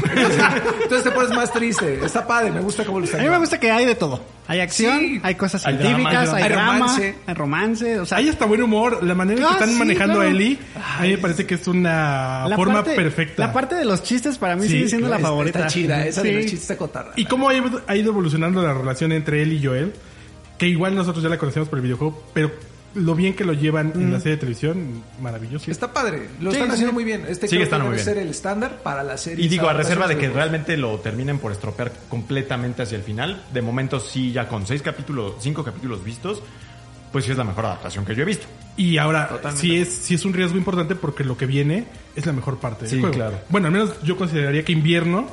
[0.04, 0.44] Entonces,
[0.82, 1.98] entonces te pones más triste.
[2.04, 4.22] Está padre, me gusta cómo lo están A mí me gusta que hay de todo.
[4.48, 5.20] Hay acción, Sí.
[5.24, 7.14] hay cosas Hay científicas, drama, hay, hay drama, romance.
[7.26, 9.02] hay romance, o sea, Hay hasta buen humor.
[9.02, 10.28] La manera en que Ah, están sí, manejando claro.
[10.28, 10.58] a Ellie,
[10.98, 13.46] a mí me parece que es una la forma parte- perfecta.
[13.46, 15.58] La parte de los chistes para mí Sí, sigue siendo la Está- favorita.
[15.60, 17.12] Está chida, esa de los chistes de cotarra.
[17.16, 19.94] ¿Y cómo ha ido, ha ido evolucionando la relación entre él y Joel?
[20.58, 22.50] Que igual nosotros ya la conocemos por el videojuego, pero
[22.96, 25.70] lo bien que lo llevan en la serie de televisión, maravilloso.
[25.70, 26.94] Está padre, lo Sí, están sí, haciendo sí.
[26.94, 27.24] muy bien.
[27.28, 29.44] Este Sigue creo que debe ser el estándar para la serie.
[29.44, 33.42] Y digo, a reserva de que realmente lo terminen por estropear completamente hacia el final.
[33.52, 36.42] De momento sí, ya con seis capítulos, cinco capítulos vistos,
[37.12, 38.46] pues sí es la mejor adaptación que yo he visto.
[38.76, 39.60] Y ahora, Totalmente.
[39.60, 42.82] sí es, sí es un riesgo importante porque lo que viene es la mejor parte
[42.84, 43.14] del Sí, juego.
[43.14, 43.40] claro.
[43.48, 45.26] Bueno, al menos yo consideraría que invierno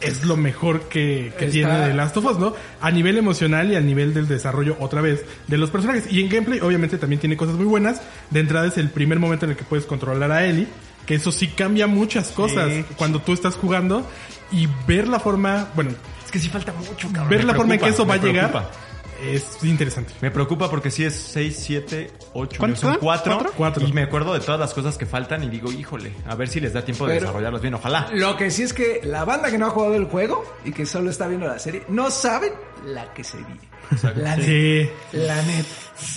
[0.00, 2.54] es lo mejor que, que Está- tiene The Last of Us, ¿no?
[2.80, 6.04] A nivel emocional y a nivel del desarrollo otra vez de los personajes.
[6.12, 8.00] Y en gameplay, obviamente, también tiene cosas muy buenas.
[8.30, 10.66] De entrada es el primer momento en el que puedes controlar a Ellie,
[11.06, 14.06] que eso sí cambia muchas cosas cuando tú estás jugando
[14.52, 15.90] y ver la forma, bueno,
[16.24, 17.28] Es que sí falta mucho, cabrón.
[17.30, 18.72] ver Me la forma en que eso va a llegar preocupa.
[19.22, 20.12] Es interesante.
[20.20, 23.00] Me preocupa porque sí es 6, 7, 8, ¿Cuántos son son?
[23.00, 23.32] 4.
[23.34, 23.52] ¿Cuatro?
[23.56, 23.86] Cuatro.
[23.88, 26.60] Y me acuerdo de todas las cosas que faltan y digo, híjole, a ver si
[26.60, 28.08] les da tiempo de Pero- desarrollarlos bien, ojalá.
[28.12, 30.86] Lo que sí es que la banda que no ha jugado el juego y que
[30.86, 32.52] solo está viendo la serie, no saben
[32.84, 33.60] la que se vive.
[34.16, 34.42] La neta.
[34.42, 34.90] Sí.
[35.12, 35.68] La neta.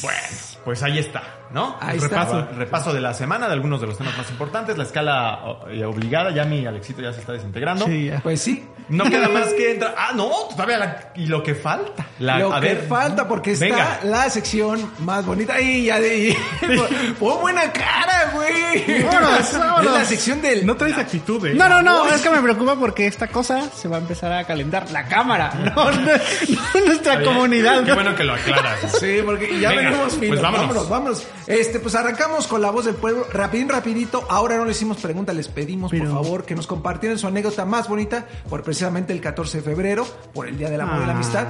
[0.01, 0.19] Bueno,
[0.65, 1.77] pues ahí está, ¿no?
[1.79, 2.19] Ahí El está.
[2.25, 5.39] repaso, repaso de la semana de algunos de los temas más importantes, la escala
[5.85, 7.85] obligada, ya mi Alexito ya se está desintegrando.
[7.85, 8.19] Sí, ya.
[8.21, 8.65] Pues sí.
[8.89, 9.93] No queda más que entrar.
[9.95, 12.07] Ah, no, todavía la- y lo que falta.
[12.17, 13.99] La- lo a que ver, falta porque está venga.
[14.03, 15.61] la sección más bonita.
[15.61, 16.35] Y ya de.
[17.19, 19.03] Pon buena cara, güey.
[19.03, 19.93] Vámonos, Es vámonos.
[19.93, 20.65] la sección del.
[20.65, 21.53] No traes actitud, eh.
[21.53, 24.43] No, no, no, es que me preocupa porque esta cosa se va a empezar a
[24.45, 24.89] calentar.
[24.91, 27.83] La cámara, no, no, no nuestra comunidad.
[27.83, 28.79] Qué bueno que lo aclaras.
[28.99, 30.65] Sí, porque ya Venga, venimos pues vámonos.
[30.67, 31.27] vámonos, vámonos.
[31.49, 34.23] Este, pues arrancamos con la voz del pueblo, rapidín, rapidito.
[34.29, 37.65] Ahora no le hicimos pregunta, les pedimos Pero- por favor que nos compartieran su anécdota
[37.65, 41.13] más bonita por precisamente el 14 de febrero, por el Día del Amor y la
[41.13, 41.47] Ah, Amistad.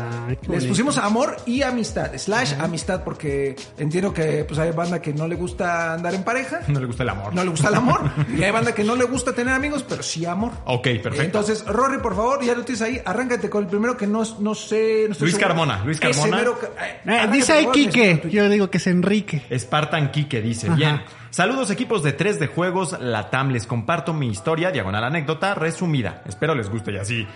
[0.47, 5.27] Les pusimos amor y amistad, slash amistad, porque entiendo que pues hay banda que no
[5.27, 7.33] le gusta andar en pareja, No le gusta el amor.
[7.35, 8.01] no le gusta el amor,
[8.37, 10.51] y hay banda que no le gusta tener amigos, pero sí amor.
[10.65, 11.21] Ok, perfecto.
[11.23, 14.55] Entonces, Rory, por favor, ya lo tienes ahí, arráncate con el primero que no, no
[14.55, 15.07] sé.
[15.09, 15.39] no Luis seguro.
[15.39, 16.37] Carmona, Luis Ese Carmona.
[16.37, 19.43] mero eh, Eh, dice ahí Quique, tu- yo digo que es Enrique.
[19.89, 21.01] Spartan Kike dice, bien.
[21.31, 26.21] Saludos equipos de 3 de juegos, la TAM, les comparto mi historia, diagonal anécdota, resumida.
[26.27, 27.27] Espero les guste y así,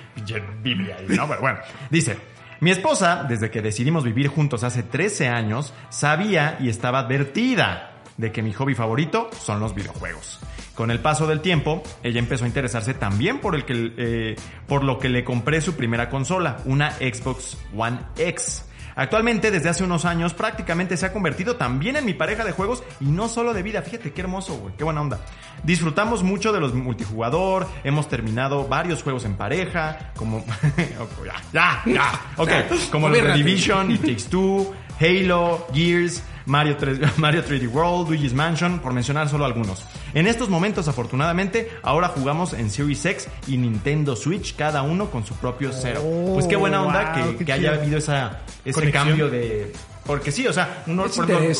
[0.61, 1.27] Biblia ¿no?
[1.27, 2.15] Pero bueno, dice,
[2.59, 8.31] mi esposa, desde que decidimos vivir juntos hace 13 años, sabía y estaba advertida de
[8.31, 10.39] que mi hobby favorito son los videojuegos.
[10.75, 14.35] Con el paso del tiempo, ella empezó a interesarse también por, el que, eh,
[14.67, 18.65] por lo que le compré su primera consola, una Xbox One X.
[18.95, 22.83] Actualmente, desde hace unos años, prácticamente se ha convertido también en mi pareja de juegos
[22.99, 23.81] y no solo de vida.
[23.81, 25.19] Fíjate qué hermoso, güey, qué buena onda.
[25.63, 30.43] Disfrutamos mucho de los multijugador, hemos terminado varios juegos en pareja, como...
[31.25, 32.21] ya, ya, ya.
[32.37, 32.51] Ok,
[32.91, 33.37] como los rápido.
[33.37, 39.29] Division, It Takes Two, Halo, Gears, Mario, 3, Mario 3D World, Luigi's Mansion, por mencionar
[39.29, 39.85] solo algunos.
[40.13, 45.25] En estos momentos, afortunadamente, ahora jugamos en Series X y Nintendo Switch, cada uno con
[45.25, 46.01] su propio cero.
[46.33, 49.07] pues qué buena onda wow, que, que haya habido esa, ese Conexión.
[49.07, 49.73] cambio de...
[50.05, 51.05] Porque sí, o sea, uno,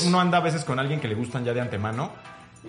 [0.06, 2.12] uno anda a veces con alguien que le gustan ya de antemano.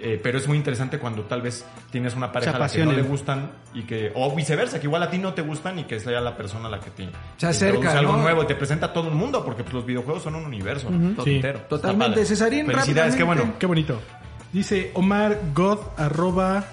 [0.01, 2.92] Eh, pero es muy interesante cuando tal vez tienes una pareja a la que no
[2.92, 6.01] le gustan y que o viceversa que igual a ti no te gustan y que
[6.01, 8.22] sea la persona la que te, Se acerca, introduce algo ¿no?
[8.22, 10.88] nuevo y te presenta a todo el mundo porque pues, los videojuegos son un universo
[11.14, 11.36] todo Sí.
[11.36, 11.61] entero.
[11.68, 12.24] Totalmente.
[12.26, 13.55] Cesarín, Felicidades, qué bueno.
[13.59, 14.01] Qué bonito.
[14.53, 16.64] Dice Omar God, arroba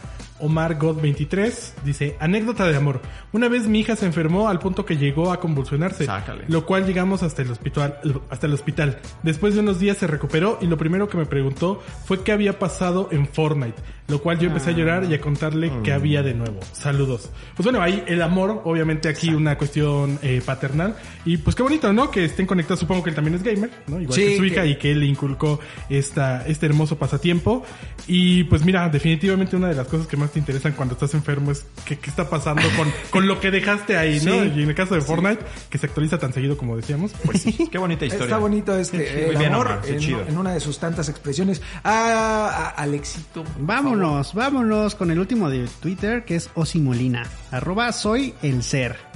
[0.41, 1.75] Omar God 23.
[1.85, 3.01] Dice, anécdota de amor.
[3.31, 6.05] Una vez mi hija se enfermó al punto que llegó a convulsionarse.
[6.05, 6.45] Sácale.
[6.47, 8.99] Lo cual llegamos hasta el hospital, hasta el hospital.
[9.23, 12.59] Después de unos días se recuperó y lo primero que me preguntó fue qué había
[12.59, 13.81] pasado en Fortnite.
[14.07, 16.59] Lo cual yo empecé a llorar y a contarle qué había de nuevo.
[16.73, 17.29] Saludos.
[17.55, 20.95] Pues bueno, ahí el amor, obviamente aquí una cuestión eh, paternal.
[21.23, 22.11] Y pues qué bonito, ¿no?
[22.11, 22.81] Que estén conectados.
[22.81, 24.01] Supongo que él también es gamer, ¿no?
[24.01, 27.63] Igual Sí, que su que- hija y que él le inculcó esta, este hermoso pasatiempo.
[28.07, 31.51] Y pues mira, definitivamente una de las cosas que más te interesan cuando estás enfermo
[31.51, 34.43] es qué, qué está pasando con, con lo que dejaste ahí, ¿no?
[34.45, 37.69] Y en el caso de Fortnite, que se actualiza tan seguido como decíamos, pues sí.
[37.71, 38.25] Qué bonita historia.
[38.25, 40.25] Está bonito este el bien, amor Omar, en, chido.
[40.27, 41.61] en una de sus tantas expresiones.
[41.83, 43.43] Ah, a Alexito.
[43.43, 47.23] por Vámonos, vámonos con el último de Twitter que es Osimolina.
[47.51, 49.11] Arroba soy el ser.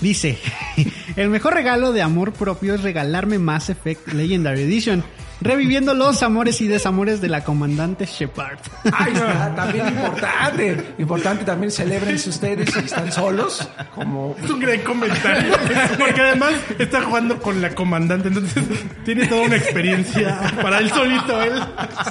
[0.00, 0.38] Dice,
[1.16, 5.02] el mejor regalo de amor propio es regalarme Mass Effect Legendary Edition,
[5.40, 8.58] reviviendo los amores y desamores de la comandante Shepard.
[8.92, 10.94] Ay, está, también importante.
[10.98, 13.68] Importante también celebrense ustedes si están solos.
[13.94, 15.52] Como Es un gran comentario.
[15.98, 18.64] Porque además está jugando con la comandante, entonces
[19.04, 21.52] tiene toda una experiencia para él solito, él.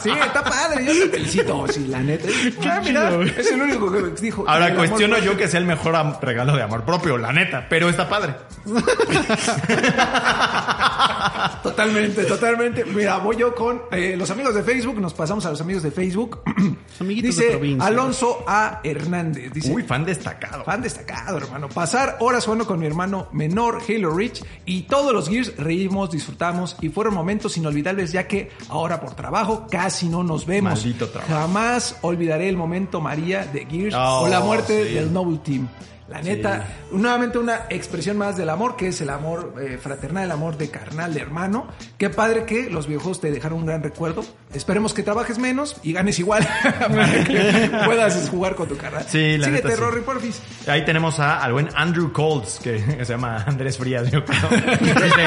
[0.04, 0.86] Sí, está padre.
[0.86, 1.66] Yo te felicito.
[1.70, 2.28] Sí, la neta.
[2.66, 4.46] Ah, mira, es el único que dijo.
[4.48, 8.08] Ahora cuestiono yo que sea el mejor regalo de amor propio, la neta, pero está
[8.08, 8.34] padre.
[11.64, 12.86] Totalmente, totalmente.
[12.86, 15.00] Mira, voy yo con eh, los amigos de Facebook.
[15.00, 16.40] Nos pasamos a los amigos de Facebook.
[17.00, 17.88] Amiguitos de Dice provincia.
[17.88, 18.82] Alonso A.
[18.84, 19.52] Hernández.
[19.54, 20.64] Dice, Uy, fan destacado.
[20.64, 21.70] Fan destacado, hermano.
[21.70, 26.78] Pasar horas jugando con mi hermano menor, Halo Reach, y todos los Gears reímos, disfrutamos
[26.82, 30.74] y fueron momentos inolvidables ya que ahora por trabajo casi no nos vemos.
[30.74, 31.34] Maldito trabajo.
[31.34, 34.94] Jamás olvidaré el momento María de Gears Oh, o la muerte sí.
[34.94, 35.68] del Noble Team.
[36.08, 40.32] La neta, nuevamente una expresión más del amor, que es el amor eh, fraternal, el
[40.32, 41.68] amor de carnal, de hermano.
[41.98, 44.24] Qué padre que los videojuegos te dejaron un gran recuerdo.
[44.54, 49.04] Esperemos que trabajes menos y ganes igual para que puedas jugar con tu carnal.
[49.08, 49.82] Sí, la Síguete, neta, sí.
[49.82, 50.42] Rory, porfis.
[50.68, 54.50] Ahí tenemos a, al buen Andrew Colds, que se llama Andrés Frías, yo creo.
[54.80, 55.26] Dice,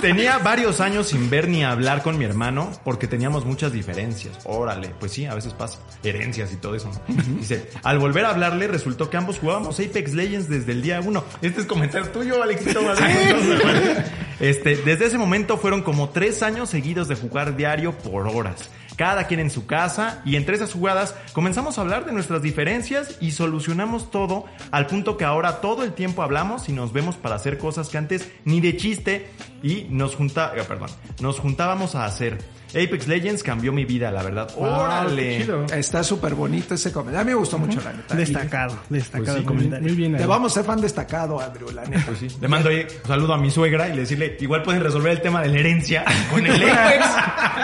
[0.00, 4.36] tenía varios años sin ver ni hablar con mi hermano porque teníamos muchas diferencias.
[4.44, 5.78] Órale, pues sí, a veces pasa.
[6.02, 6.90] Herencias y todo eso.
[6.90, 7.22] ¿no?
[7.38, 11.24] Dice, al volver a hablarle resultó que ambos jugábamos Apex Legends desde el día uno.
[11.42, 12.80] Este es comentario tuyo, Alexito.
[14.40, 18.70] Este, desde ese momento fueron como tres años seguidos de jugar diario por horas.
[18.98, 23.16] Cada quien en su casa y entre esas jugadas comenzamos a hablar de nuestras diferencias
[23.20, 27.36] y solucionamos todo al punto que ahora todo el tiempo hablamos y nos vemos para
[27.36, 29.30] hacer cosas que antes ni de chiste
[29.62, 30.90] y nos junta, eh, perdón,
[31.20, 32.38] nos juntábamos a hacer.
[32.70, 34.50] Apex Legends cambió mi vida, la verdad.
[34.56, 35.38] Órale.
[35.38, 35.64] Qué chido.
[35.72, 37.20] Está súper bonito ese comentario.
[37.22, 38.14] A mí me gustó mucho, la neta.
[38.14, 39.88] Destacado, destacado Pues sí, el Muy, comentario.
[39.88, 40.16] muy bien.
[40.18, 42.04] Te vamos a ser fan destacado, Andrew, la neta.
[42.04, 42.28] Pues sí.
[42.38, 45.22] Le mando ahí un saludo a mi suegra y le decirle, igual pueden resolver el
[45.22, 47.06] tema de la herencia con el Apex.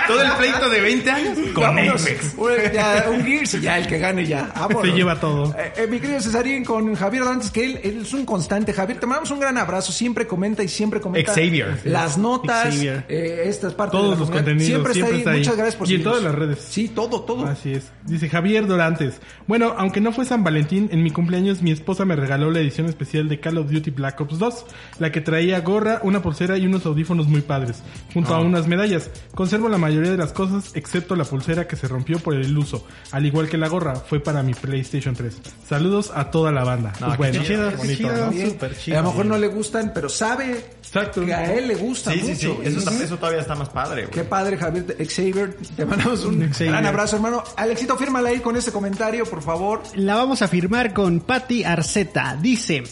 [0.06, 1.23] Todo el pleito de 20 años
[1.54, 1.64] con.
[1.78, 2.34] Apex.
[2.36, 4.50] Un, ya, un Gears y ya el que gane ya.
[4.54, 4.82] Vámonos.
[4.82, 5.54] Se lleva todo.
[5.58, 8.72] Eh, eh, mi querido Cesarín con Javier Dantes, que él, él es un constante.
[8.72, 9.92] Javier, te mandamos un gran abrazo.
[9.92, 11.32] Siempre comenta y siempre comenta.
[11.32, 11.80] Xavier.
[11.84, 12.74] Las notas.
[12.74, 13.04] Xavier.
[13.08, 14.44] Eh, estas partes Todos de los comunidad.
[14.44, 15.36] contenidos, Siempre, siempre está está ahí.
[15.36, 15.40] ahí.
[15.42, 16.58] Muchas gracias por Y en todas las redes.
[16.68, 17.46] Sí, todo, todo.
[17.46, 17.90] Así es.
[18.04, 19.20] Dice Javier Dorantes.
[19.46, 22.86] Bueno, aunque no fue San Valentín, en mi cumpleaños mi esposa me regaló la edición
[22.86, 24.66] especial de Call of Duty Black Ops 2,
[24.98, 29.10] la que traía gorra, una pulsera y unos audífonos muy padres, junto a unas medallas.
[29.34, 32.86] Conservo la mayoría de las cosas, excepto la pulsera que se rompió por el uso,
[33.12, 35.36] al igual que la gorra, fue para mi PlayStation 3.
[35.68, 36.92] Saludos a toda la banda.
[37.00, 37.68] No, Pues bueno, chido.
[37.68, 41.24] A lo mejor no le gustan, pero sabe Exacto.
[41.24, 42.46] que a él le gusta Sí, sí, sí.
[42.46, 44.12] Eso, Y- está- eso todavía está más padre, güey.
[44.12, 45.56] Qué padre, Javier Xavier.
[45.76, 46.70] Te mandamos un Xavier.
[46.70, 47.42] gran abrazo, hermano.
[47.56, 49.82] Alexito, fírmala ahí con ese comentario, por favor.
[49.94, 52.36] La vamos a firmar con Patty Arceta.
[52.40, 52.84] Dice,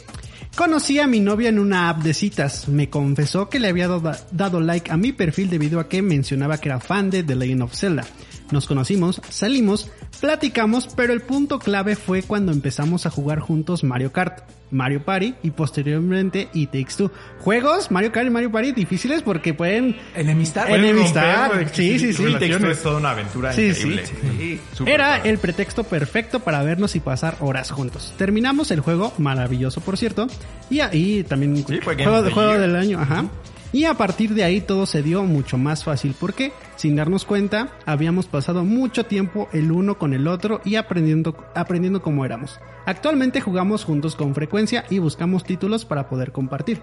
[0.57, 2.69] conocí a mi novia en una app de citas.
[2.69, 3.89] Me confesó que le había
[4.31, 7.63] dado, like a mi perfil debido a que mencionaba que era fan de The Legend
[7.63, 8.05] of Zelda.
[8.53, 9.89] Nos conocimos, salimos,
[10.21, 14.41] platicamos, pero el punto clave fue cuando empezamos a jugar juntos Mario Kart,
[14.71, 17.11] Mario Party y posteriormente It Takes Two.
[17.41, 20.69] Juegos Mario Kart y Mario Party difíciles porque pueden Enemistar.
[20.69, 21.51] Pueden enemistar.
[21.51, 22.25] romper, Sí, sí, sí.
[22.25, 24.07] El texto es toda una aventura Sí, increíble.
[24.07, 24.61] Sí.
[24.75, 25.31] Súper Era padre.
[25.31, 28.13] el pretexto perfecto para vernos y pasar horas juntos.
[28.19, 30.27] Terminamos el juego, maravilloso por cierto,
[30.71, 33.25] y ahí también Sí, fue juego, del año, ajá.
[33.73, 37.71] Y a partir de ahí todo se dio mucho más fácil porque, sin darnos cuenta,
[37.87, 42.61] habíamos pasado mucho tiempo el uno con el otro y aprendiendo, aprendiendo cómo éramos.
[42.85, 46.83] Actualmente jugamos juntos con frecuencia y buscamos títulos para poder compartir.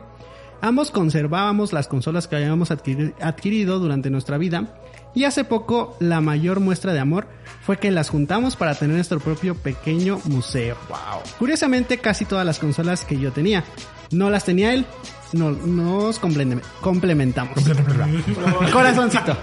[0.62, 4.76] Ambos conservábamos las consolas que habíamos adquiri- adquirido durante nuestra vida
[5.14, 7.28] y hace poco la mayor muestra de amor
[7.62, 10.76] fue que las juntamos para tener nuestro propio pequeño museo.
[11.38, 13.64] Curiosamente casi todas las consolas que yo tenía
[14.12, 14.86] no las tenía él.
[15.32, 17.54] No, nos complemen- complementamos.
[18.72, 19.38] Corazoncito.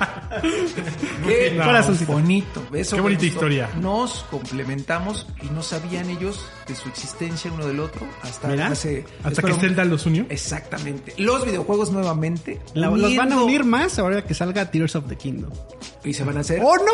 [1.27, 2.13] Qué No, corazoncito.
[2.13, 2.63] bonito.
[2.75, 3.35] Eso Qué bonita gustó.
[3.37, 3.69] historia.
[3.81, 9.05] Nos complementamos y no sabían ellos de su existencia uno del otro hasta Mira, hace...
[9.23, 10.27] Hasta que Zelda los unió.
[10.29, 11.15] Exactamente.
[11.19, 12.61] Los videojuegos nuevamente.
[12.75, 15.51] La- los van a unir más ahora que salga Tears of the Kingdom.
[16.05, 16.61] Y se van a hacer...
[16.63, 16.93] O no.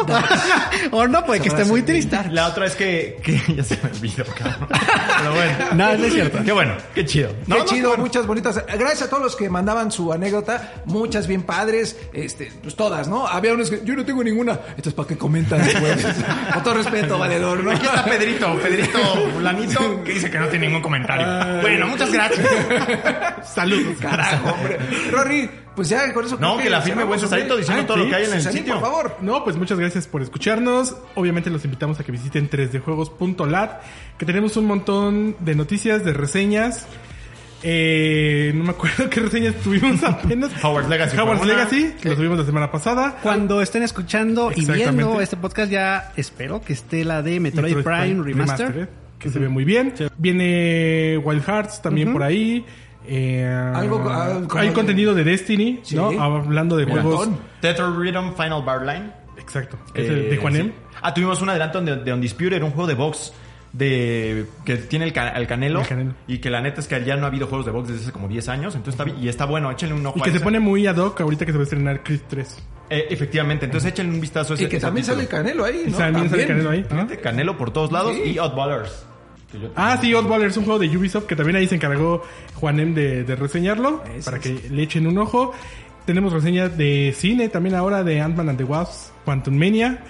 [0.99, 2.17] o no, puede que esté muy triste.
[2.17, 2.33] darks.
[2.33, 4.69] La otra es que, que ya se me olvidó, cabrón.
[5.19, 5.59] Pero bueno.
[5.75, 6.39] No, no es cierto.
[6.45, 7.29] Qué bueno, qué chido.
[7.31, 8.05] Qué No, no, chido, bueno.
[8.05, 8.63] muchas bonitas.
[8.83, 13.27] Gracias a todos los que mandaban su anécdota, muchas bien padres, este, pues todas, ¿no?
[13.27, 14.59] Había unos que yo no tengo ninguna.
[14.77, 16.05] Esto es para que comentan después.
[16.53, 17.71] Con todo respeto, valedor, ¿no?
[17.71, 18.99] Aquí está Pedrito, Pedrito
[19.35, 21.61] Fulanito, que dice que no tiene ningún comentario.
[21.63, 22.47] Bueno, muchas gracias.
[23.55, 23.97] Saludos.
[24.01, 24.79] Carajo, hombre.
[25.11, 26.37] Rory, pues ya con eso.
[26.41, 28.33] No, creo que la firme buen Cesarito diciendo Ah, todo lo sí, que hay en
[28.35, 28.75] el sitio.
[28.75, 29.17] por favor.
[29.21, 30.97] No, pues muchas gracias por escucharnos.
[31.15, 33.81] Obviamente los invitamos a que visiten 3djuegos.lat,
[34.19, 36.87] que tenemos un montón de noticias, de reseñas.
[37.63, 40.51] Eh, no me acuerdo qué reseñas tuvimos apenas.
[40.65, 41.47] Howard's Legacy Howard's.
[41.47, 43.19] Legacy, que lo tuvimos la semana pasada.
[43.23, 48.23] Cuando estén escuchando y viendo este podcast ya espero que esté la de Metroid, Prime
[48.23, 48.67] Remaster.
[48.69, 48.89] Remastered,
[49.19, 49.95] que se ve muy bien.
[50.19, 52.65] Viene Wild Hearts también por ahí.
[53.07, 53.45] Eh,
[53.75, 55.97] Algo, ah, como hay contenido de Destiny, Sí.
[55.97, 56.11] ¿no?
[56.23, 57.29] Hablando de juegos.
[57.61, 59.11] Tether Rhythm Final Bar Line.
[59.39, 59.77] Exacto.
[59.95, 60.67] el de Eh, Juanem.
[60.69, 60.73] sí.
[61.01, 63.33] Ah, tuvimos un adelanto de, de Undisputed, un juego de box
[63.73, 66.13] de que tiene el, ca- el canelo, El Canelo.
[66.27, 68.13] y que la neta es que ya no ha habido juegos de box desde hace
[68.13, 70.37] como 10 años, entonces está y está bueno, échenle un ojo Y a que se
[70.37, 70.45] ese.
[70.45, 72.59] pone muy ad hoc ahorita que se va a estrenar Creed 3.
[72.91, 75.85] Eh, efectivamente, entonces échenle un vistazo a ese Y que ese también sale Canelo ahí,
[75.87, 75.97] Y ¿no?
[75.97, 76.85] también sale Canelo ahí.
[77.23, 78.33] Canelo por todos lados Sí.
[78.33, 79.07] y Oddballers.
[79.77, 82.23] Ah, sí, Oddball es un juego de Ubisoft que también ahí se encargó
[82.55, 84.43] Juanem de, de reseñarlo Ese para es.
[84.43, 85.53] que le echen un ojo.
[86.07, 90.01] Tenemos reseñas de cine también ahora de Ant-Man and the Wasp, Quantum Mania,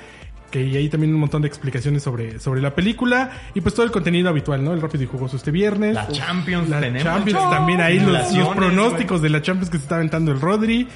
[0.53, 3.85] que hay ahí también un montón de explicaciones sobre, sobre la película y pues todo
[3.85, 4.73] el contenido habitual, ¿no?
[4.73, 5.95] El rápido y jugoso este viernes.
[5.95, 7.03] La Champions La tenemos.
[7.03, 10.87] Champions también ahí los, pronósticos de la Champions que se está aventando el Rodri.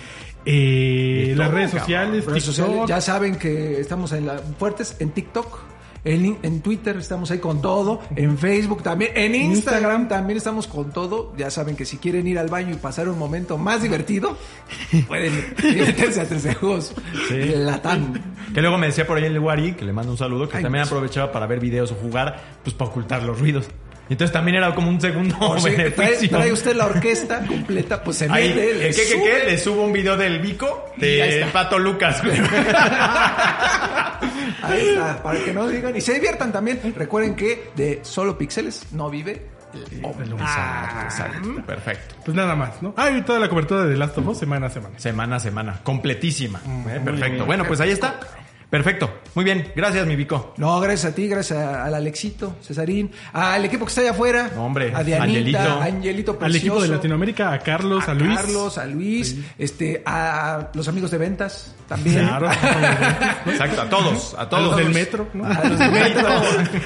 [0.44, 5.10] Eh, Y las redes sociales, Redes sociales, ya saben que estamos en la, fuertes en
[5.10, 5.58] TikTok.
[6.06, 10.92] En, en Twitter estamos ahí con todo, en Facebook también, en Instagram también estamos con
[10.92, 11.34] todo.
[11.36, 14.36] Ya saben que si quieren ir al baño y pasar un momento más divertido,
[15.08, 15.32] pueden
[15.62, 16.94] meterse a tres juegos.
[17.30, 18.14] Latam.
[18.54, 20.62] Que luego me decía por ahí el Wari, que le mando un saludo, que Ay,
[20.62, 20.94] también mucho.
[20.94, 23.66] aprovechaba para ver videos o jugar, pues para ocultar los ruidos.
[24.08, 26.28] Y entonces también era como un segundo si trae, beneficio.
[26.30, 29.22] trae usted la orquesta completa, pues se Ahí, mete, ¿qué, le qué, qué, sube.
[29.24, 29.44] qué?
[29.50, 31.46] Le subo un video del Vico de.
[31.52, 32.22] Pato Lucas.
[32.24, 32.36] güey.
[34.62, 36.80] Ahí está, para que no digan y se diviertan también.
[36.96, 40.26] Recuerden que de solo píxeles no vive el hombre.
[40.26, 41.66] Exacto, exacto.
[41.66, 42.14] Perfecto.
[42.24, 42.94] Pues nada más, ¿no?
[42.96, 44.98] Ah, y toda la cobertura de The Last of Us semana a semana.
[44.98, 45.80] Semana a semana.
[45.82, 46.60] Completísima.
[46.64, 47.44] Mm, Eh, Perfecto.
[47.46, 48.18] Bueno, pues ahí está.
[48.70, 49.20] Perfecto.
[49.34, 49.72] Muy bien.
[49.76, 50.54] Gracias, mi Vico.
[50.56, 54.50] No, gracias a ti, gracias a- al Alexito, Cesarín, al equipo que está allá afuera.
[54.56, 55.58] No, hombre, a Dianita, Angelito.
[55.58, 58.36] a Angelito Al equipo de Latinoamérica, a Carlos, a, a Luis.
[58.36, 62.26] Carlos, a Luis, este, a los amigos de ventas también.
[62.26, 62.50] Claro.
[63.46, 63.82] Exacto.
[63.82, 64.34] A todos.
[64.36, 64.64] A a todos.
[64.68, 65.44] los del metro, ¿no?
[65.44, 66.28] A los del metro,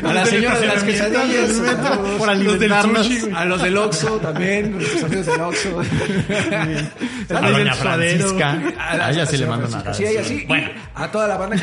[0.09, 2.11] a la señora de las quesadillas, a todos.
[2.19, 5.81] por Los del sushi, a los del Oxxo también, nuestros amigos del Oxxo.
[7.31, 7.75] A del Doña.
[7.75, 8.59] Francisca.
[8.79, 9.81] A A la- ella sí a le Francisca.
[9.83, 10.45] una Sí, a ella sí.
[10.49, 11.63] Bueno, a toda la banda que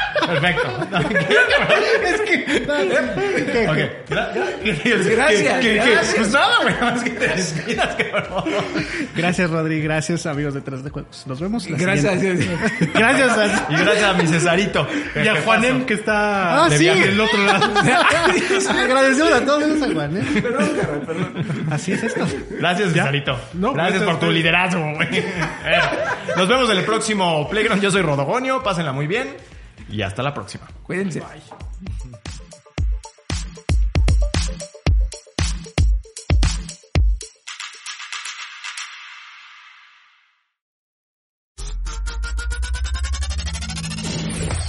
[0.27, 0.67] perfecto.
[4.61, 6.15] Gracias, que- que- que- gracias.
[6.15, 6.75] Pues nada, güey.
[6.81, 8.43] Más que te despidas, cabrón.
[9.15, 9.81] Gracias, Rodri.
[9.81, 11.23] Gracias, amigos de 3 de Juegos.
[11.27, 12.13] Nos vemos la Gracias.
[12.19, 12.47] siguiente.
[12.93, 13.37] Gracias.
[13.37, 14.87] a- Y gracias a mi Cesarito.
[15.23, 16.83] Y a Juanem, que está Ah, de sí.
[16.83, 17.73] viaje del otro lado.
[18.79, 20.41] Agradecemos a todos menos a Juan, ¿eh?
[20.41, 20.69] Perdón,
[21.05, 21.65] perdón.
[21.71, 22.25] Así es esto.
[22.51, 23.03] Gracias, ¿Ya?
[23.03, 23.39] Cesarito.
[23.53, 24.33] No, gracias gracias por tu ustedes.
[24.33, 25.23] liderazgo, güey.
[26.37, 27.81] Nos vemos en el próximo Playground.
[27.81, 28.61] Yo soy Rodogonio.
[28.63, 29.29] Pásenla muy bien.
[29.91, 30.67] Y hasta la próxima.
[30.83, 31.21] Cuídense.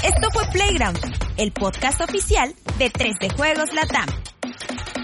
[0.02, 0.98] Esto fue Playground,
[1.36, 4.08] el podcast oficial de 3D Juegos Latam.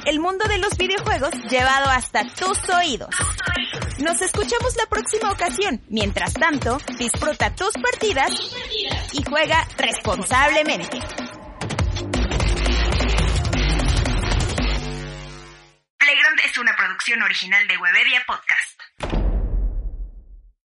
[0.04, 3.14] El mundo de los videojuegos llevado hasta tus oídos.
[3.98, 5.82] Nos escuchamos la próxima ocasión.
[5.88, 8.30] Mientras tanto, disfruta tus partidas
[9.12, 11.00] y juega responsablemente.
[15.98, 19.27] Playground es una producción original de Webedia Podcast.